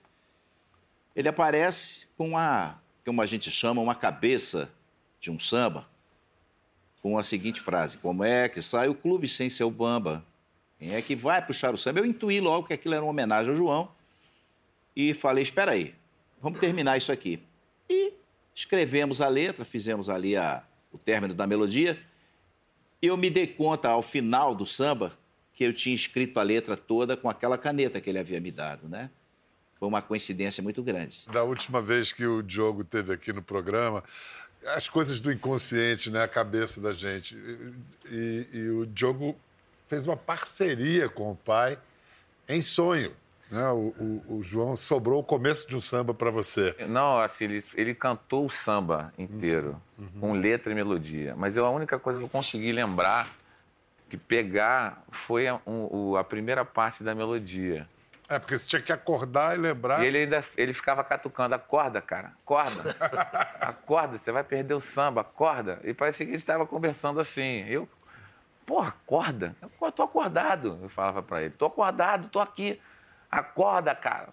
Ele 1.18 1.28
aparece 1.28 2.06
com 2.16 2.28
uma, 2.28 2.80
como 3.04 3.20
a 3.20 3.26
gente 3.26 3.50
chama, 3.50 3.82
uma 3.82 3.96
cabeça 3.96 4.70
de 5.18 5.32
um 5.32 5.40
samba, 5.40 5.84
com 7.02 7.18
a 7.18 7.24
seguinte 7.24 7.60
frase: 7.60 7.98
Como 7.98 8.22
é 8.22 8.48
que 8.48 8.62
sai 8.62 8.88
o 8.88 8.94
clube 8.94 9.26
sem 9.26 9.50
seu 9.50 9.68
bamba? 9.68 10.24
Quem 10.78 10.94
é 10.94 11.02
que 11.02 11.16
vai 11.16 11.44
puxar 11.44 11.74
o 11.74 11.76
samba? 11.76 11.98
Eu 11.98 12.06
intuí 12.06 12.40
logo 12.40 12.68
que 12.68 12.72
aquilo 12.72 12.94
era 12.94 13.02
uma 13.02 13.10
homenagem 13.10 13.50
ao 13.50 13.56
João 13.56 13.88
e 14.94 15.12
falei: 15.12 15.42
espera 15.42 15.72
aí, 15.72 15.92
vamos 16.40 16.60
terminar 16.60 16.96
isso 16.96 17.10
aqui. 17.10 17.42
E 17.90 18.12
escrevemos 18.54 19.20
a 19.20 19.26
letra, 19.26 19.64
fizemos 19.64 20.08
ali 20.08 20.36
a, 20.36 20.62
o 20.92 20.98
término 20.98 21.34
da 21.34 21.48
melodia. 21.48 21.98
Eu 23.02 23.16
me 23.16 23.28
dei 23.28 23.48
conta 23.48 23.88
ao 23.88 24.02
final 24.02 24.54
do 24.54 24.64
samba 24.64 25.18
que 25.52 25.64
eu 25.64 25.72
tinha 25.72 25.96
escrito 25.96 26.38
a 26.38 26.44
letra 26.44 26.76
toda 26.76 27.16
com 27.16 27.28
aquela 27.28 27.58
caneta 27.58 28.00
que 28.00 28.08
ele 28.08 28.20
havia 28.20 28.40
me 28.40 28.52
dado, 28.52 28.88
né? 28.88 29.10
Foi 29.78 29.88
uma 29.88 30.02
coincidência 30.02 30.62
muito 30.62 30.82
grande. 30.82 31.26
Da 31.30 31.44
última 31.44 31.80
vez 31.80 32.12
que 32.12 32.26
o 32.26 32.42
Diogo 32.42 32.84
teve 32.84 33.12
aqui 33.12 33.32
no 33.32 33.42
programa, 33.42 34.02
as 34.66 34.88
coisas 34.88 35.20
do 35.20 35.30
inconsciente, 35.30 36.10
né? 36.10 36.22
A 36.22 36.28
cabeça 36.28 36.80
da 36.80 36.92
gente. 36.92 37.36
E, 38.10 38.46
e 38.52 38.68
o 38.70 38.86
Diogo 38.86 39.36
fez 39.88 40.06
uma 40.06 40.16
parceria 40.16 41.08
com 41.08 41.32
o 41.32 41.36
pai 41.36 41.78
em 42.48 42.60
sonho. 42.60 43.12
Né? 43.50 43.66
O, 43.70 43.94
o, 43.98 44.36
o, 44.36 44.42
João 44.42 44.76
sobrou 44.76 45.20
o 45.20 45.24
começo 45.24 45.66
de 45.66 45.74
um 45.74 45.80
samba 45.80 46.12
para 46.12 46.30
você. 46.30 46.74
Não, 46.86 47.18
assim, 47.18 47.44
ele, 47.44 47.64
ele 47.74 47.94
cantou 47.94 48.44
o 48.44 48.50
samba 48.50 49.12
inteiro, 49.18 49.80
uhum. 49.98 50.20
com 50.20 50.32
letra 50.34 50.72
e 50.72 50.74
melodia. 50.74 51.34
Mas 51.34 51.56
eu, 51.56 51.64
a 51.64 51.70
única 51.70 51.98
coisa 51.98 52.18
que 52.18 52.24
eu 52.24 52.28
consegui 52.28 52.72
lembrar, 52.72 53.28
que 54.10 54.18
pegar, 54.18 55.02
foi 55.10 55.48
a, 55.48 55.58
um, 55.66 56.16
a 56.16 56.24
primeira 56.24 56.64
parte 56.64 57.02
da 57.02 57.14
melodia. 57.14 57.88
É, 58.28 58.38
porque 58.38 58.58
você 58.58 58.68
tinha 58.68 58.82
que 58.82 58.92
acordar 58.92 59.56
e 59.56 59.60
lembrar. 59.60 60.04
E 60.04 60.06
ele 60.06 60.18
ainda 60.18 60.44
ele 60.56 60.74
ficava 60.74 61.02
catucando, 61.02 61.54
acorda, 61.54 62.00
cara, 62.02 62.32
acorda. 62.42 62.94
acorda, 63.58 64.18
você 64.18 64.30
vai 64.30 64.44
perder 64.44 64.74
o 64.74 64.80
samba, 64.80 65.22
acorda. 65.22 65.80
E 65.82 65.94
parecia 65.94 66.26
que 66.26 66.32
ele 66.32 66.36
estava 66.36 66.66
conversando 66.66 67.20
assim. 67.20 67.64
Eu, 67.66 67.88
porra, 68.66 68.88
acorda. 68.88 69.56
Eu 69.62 69.90
tô 69.90 70.02
acordado, 70.02 70.78
eu 70.82 70.88
falava 70.90 71.22
para 71.22 71.42
ele. 71.42 71.54
Tô 71.56 71.66
acordado, 71.66 72.28
tô 72.28 72.38
aqui. 72.38 72.78
Acorda, 73.30 73.94
cara. 73.94 74.28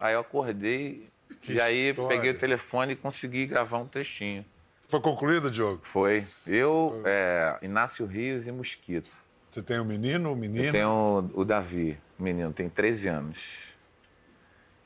Aí 0.00 0.14
eu 0.14 0.20
acordei 0.20 1.08
que 1.42 1.52
e 1.52 1.60
aí 1.60 1.90
história. 1.90 2.08
peguei 2.08 2.30
o 2.30 2.38
telefone 2.38 2.94
e 2.94 2.96
consegui 2.96 3.46
gravar 3.46 3.78
um 3.78 3.86
trechinho. 3.86 4.44
Foi 4.88 5.00
concluído, 5.00 5.50
Diogo? 5.50 5.80
Foi. 5.82 6.26
Eu, 6.46 7.02
é, 7.04 7.58
Inácio 7.60 8.06
Rios 8.06 8.46
e 8.46 8.52
Mosquito. 8.52 9.10
Você 9.50 9.62
tem 9.62 9.80
um 9.80 9.84
menino 9.84 10.30
ou 10.30 10.34
um 10.34 10.38
menino? 10.38 10.66
Eu 10.66 10.72
tenho 10.72 11.30
o 11.34 11.44
Davi, 11.44 11.98
o 12.18 12.22
menino, 12.22 12.52
tem 12.52 12.68
13 12.68 13.08
anos. 13.08 13.74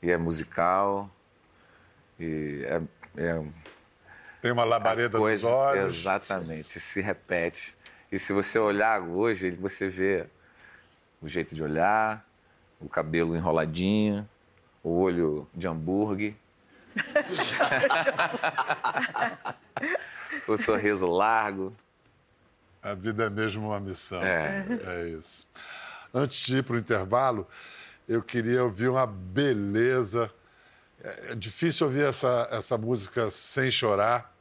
E 0.01 0.11
é 0.11 0.17
musical. 0.17 1.09
E 2.19 2.63
é, 2.65 2.81
é 3.17 3.43
tem 4.41 4.51
uma 4.51 4.63
labareda 4.63 5.19
coisa, 5.19 5.47
nos 5.47 5.55
olhos. 5.55 5.97
Exatamente, 5.97 6.79
se 6.79 6.99
repete. 6.99 7.75
E 8.11 8.17
se 8.17 8.33
você 8.33 8.57
olhar 8.57 8.99
hoje, 9.01 9.51
você 9.51 9.87
vê 9.87 10.25
o 11.21 11.29
jeito 11.29 11.53
de 11.53 11.63
olhar, 11.63 12.25
o 12.79 12.89
cabelo 12.89 13.35
enroladinho, 13.35 14.27
o 14.83 14.99
olho 14.99 15.47
de 15.53 15.67
hambúrguer. 15.67 16.33
o 20.47 20.57
sorriso 20.57 21.05
largo. 21.05 21.71
A 22.81 22.95
vida 22.95 23.25
é 23.25 23.29
mesmo 23.29 23.67
uma 23.67 23.79
missão. 23.79 24.23
É, 24.23 24.65
é 24.87 25.09
isso. 25.09 25.47
Antes 26.13 26.45
de 26.45 26.57
ir 26.57 26.63
para 26.63 26.75
o 26.75 26.79
intervalo, 26.79 27.47
eu 28.07 28.21
queria 28.21 28.63
ouvir 28.63 28.89
uma 28.89 29.05
beleza. 29.05 30.29
É 31.03 31.35
difícil 31.35 31.87
ouvir 31.87 32.03
essa, 32.03 32.47
essa 32.51 32.77
música 32.77 33.29
sem 33.31 33.71
chorar. 33.71 34.35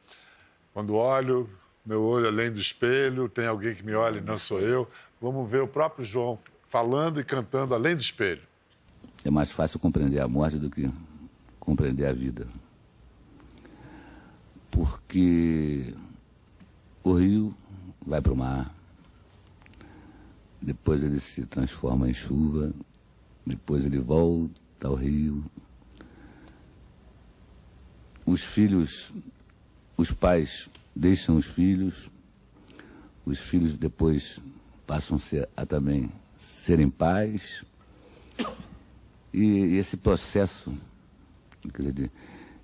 Quando 0.75 0.95
olho, 0.95 1.49
meu 1.85 2.03
olho 2.03 2.27
além 2.27 2.51
do 2.51 2.61
espelho, 2.61 3.29
tem 3.29 3.47
alguém 3.47 3.75
que 3.75 3.85
me 3.85 3.95
olha 3.95 4.19
e 4.19 4.21
não 4.21 4.37
sou 4.37 4.61
eu. 4.61 4.91
Vamos 5.21 5.51
ver 5.51 5.63
o 5.63 5.69
próprio 5.69 6.05
João 6.05 6.39
falando 6.69 7.21
e 7.21 7.25
cantando 7.25 7.75
além 7.75 7.95
do 7.95 8.03
espelho. 8.03 8.43
É 9.25 9.31
mais 9.31 9.51
fácil 9.51 9.79
compreender 9.79 10.21
a 10.21 10.29
morte 10.29 10.59
do 10.59 10.71
que 10.71 10.91
compreender 11.59 12.07
a 12.07 12.13
vida. 12.13 12.47
Porque 14.71 15.95
o 17.03 17.13
rio 17.13 17.55
vai 18.07 18.21
para 18.21 18.33
o 18.33 18.37
mar, 18.37 18.75
depois 20.61 21.03
ele 21.03 21.19
se 21.21 21.47
transforma 21.47 22.09
em 22.09 22.13
chuva, 22.13 22.73
depois 23.47 23.87
ele 23.87 23.99
volta 23.99 24.89
ao 24.89 24.95
rio. 24.95 25.45
Os 28.27 28.45
filhos, 28.45 29.13
os 29.97 30.11
pais 30.11 30.69
deixam 30.95 31.37
os 31.37 31.47
filhos, 31.47 32.11
os 33.25 33.39
filhos 33.39 33.77
depois 33.77 34.39
passam 34.87 35.19
a, 35.57 35.65
também 35.65 36.11
serem 36.39 36.91
pais. 36.91 37.65
E, 39.33 39.77
esse 39.77 39.97
processo 39.97 40.73
dizer, 41.65 41.93
de, 41.93 42.11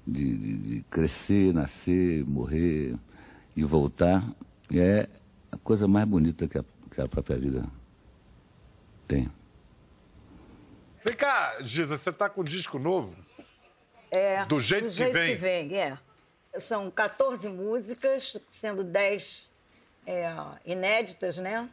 de, 0.07 0.57
de, 0.59 0.85
crescer, 0.91 1.53
nascer, 1.53 2.25
morrer 2.25 2.97
e 3.55 3.63
voltar 3.65 4.25
é 4.73 5.09
a 5.51 5.57
coisa 5.57 5.87
mais 5.87 6.07
bonita 6.09 6.49
que 6.49 6.59
a, 6.59 6.65
que 6.91 7.01
a 7.01 7.09
própria 7.09 7.39
vida 7.39 7.67
tem. 9.07 9.31
Vem 11.05 11.15
cá, 11.15 11.59
Giza, 11.61 11.97
você 11.97 12.11
está 12.11 12.29
com 12.29 12.41
um 12.41 12.45
disco 12.45 12.79
novo? 12.79 13.17
É. 14.11 14.45
Do 14.45 14.59
jeito, 14.59 14.85
do 14.85 14.91
jeito 14.91 15.13
que, 15.13 15.19
vem. 15.19 15.35
que 15.35 15.41
vem. 15.41 15.81
é. 15.81 15.99
São 16.59 16.91
14 16.91 17.49
músicas, 17.49 18.39
sendo 18.51 18.83
10 18.83 19.53
é, 20.07 20.35
inéditas, 20.65 21.39
né? 21.39 21.69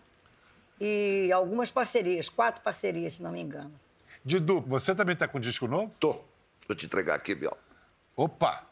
e 0.80 1.32
algumas 1.32 1.72
parcerias, 1.72 2.28
quatro 2.28 2.62
parcerias, 2.62 3.14
se 3.14 3.24
não 3.24 3.32
me 3.32 3.42
engano. 3.42 3.72
Didu, 4.26 4.62
você 4.62 4.94
também 4.94 5.14
está 5.14 5.28
com 5.28 5.38
um 5.38 5.42
disco 5.42 5.66
novo? 5.66 5.94
Tô. 6.00 6.14
Vou 6.68 6.76
te 6.76 6.86
entregar 6.86 7.16
aqui, 7.16 7.34
Biel. 7.34 7.58
Opa! 8.16 8.68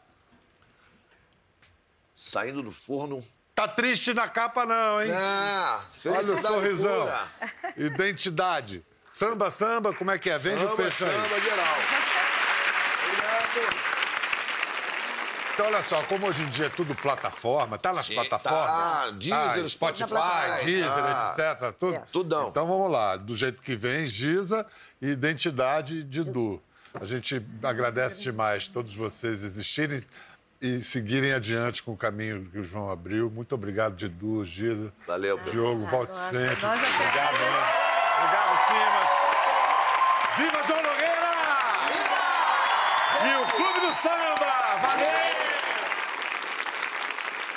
Saindo 2.14 2.62
do 2.62 2.70
forno. 2.70 3.24
Tá 3.62 3.68
triste 3.68 4.12
na 4.12 4.28
capa, 4.28 4.66
não, 4.66 5.00
hein? 5.00 5.12
Ah, 5.14 5.80
Olha 6.04 6.18
o 6.18 6.36
sorrisão. 6.36 7.02
Pura. 7.02 7.28
Identidade. 7.76 8.84
Samba, 9.08 9.52
samba, 9.52 9.94
como 9.94 10.10
é 10.10 10.18
que 10.18 10.28
é? 10.30 10.36
Vende 10.36 10.62
samba, 10.62 10.72
o 10.72 10.76
peixe 10.76 11.04
aí. 11.04 11.10
Samba, 11.12 11.40
geral. 11.40 11.76
Obrigado. 13.06 13.92
Então, 15.54 15.66
olha 15.66 15.82
só, 15.84 16.02
como 16.02 16.26
hoje 16.26 16.42
em 16.42 16.46
dia 16.46 16.66
é 16.66 16.68
tudo 16.70 16.92
plataforma, 16.96 17.78
tá 17.78 17.92
nas 17.92 18.06
Sim, 18.06 18.14
plataformas? 18.14 18.66
Tá, 18.66 19.10
Deezer, 19.10 19.62
tá, 19.62 19.68
Spotify, 19.68 20.08
Spotify 20.08 20.64
Deezer, 20.64 20.90
ah, 20.90 21.34
etc. 21.38 21.74
Tudo. 21.78 21.94
É. 21.94 22.02
Tudão. 22.10 22.48
Então 22.48 22.66
vamos 22.66 22.90
lá, 22.90 23.16
do 23.16 23.36
jeito 23.36 23.62
que 23.62 23.76
vem, 23.76 24.08
Giza 24.08 24.66
e 25.00 25.06
identidade 25.08 26.02
de 26.02 26.24
Du. 26.24 26.60
A 27.00 27.04
gente 27.04 27.40
agradece 27.62 28.18
demais 28.18 28.66
todos 28.66 28.94
vocês 28.94 29.44
existirem 29.44 30.02
e 30.62 30.80
seguirem 30.80 31.32
adiante 31.32 31.82
com 31.82 31.92
o 31.92 31.96
caminho 31.96 32.48
que 32.50 32.58
o 32.60 32.62
João 32.62 32.88
abriu. 32.88 33.28
Muito 33.28 33.52
obrigado, 33.52 33.96
Didu, 33.96 34.44
Giza. 34.44 34.92
Valeu, 35.08 35.36
Diogo, 35.40 35.84
volte 35.86 36.14
sempre. 36.14 36.52
Obrigado, 36.52 37.32
né? 37.32 37.82
Obrigado, 38.18 38.58
Simas. 38.68 39.22
Viva 40.36 40.66
João 40.68 40.82
Nogueira! 40.82 41.32
Viva! 41.92 43.26
E 43.26 43.42
o 43.42 43.46
Clube 43.56 43.80
do 43.86 43.94
Samba! 43.94 44.52
Valeu! 44.80 45.32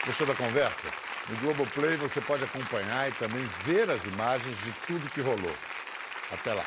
Gostou 0.08 0.28
da 0.28 0.36
conversa? 0.36 0.88
No 1.30 1.38
Globoplay 1.38 1.96
você 1.98 2.20
pode 2.22 2.44
acompanhar 2.44 3.08
e 3.08 3.12
também 3.13 3.44
ver 3.65 3.89
as 3.89 4.04
imagens 4.06 4.58
de 4.63 4.72
tudo 4.88 5.12
que 5.12 5.22
rolou. 5.22 5.56
Até 6.32 6.54
lá. 6.54 6.65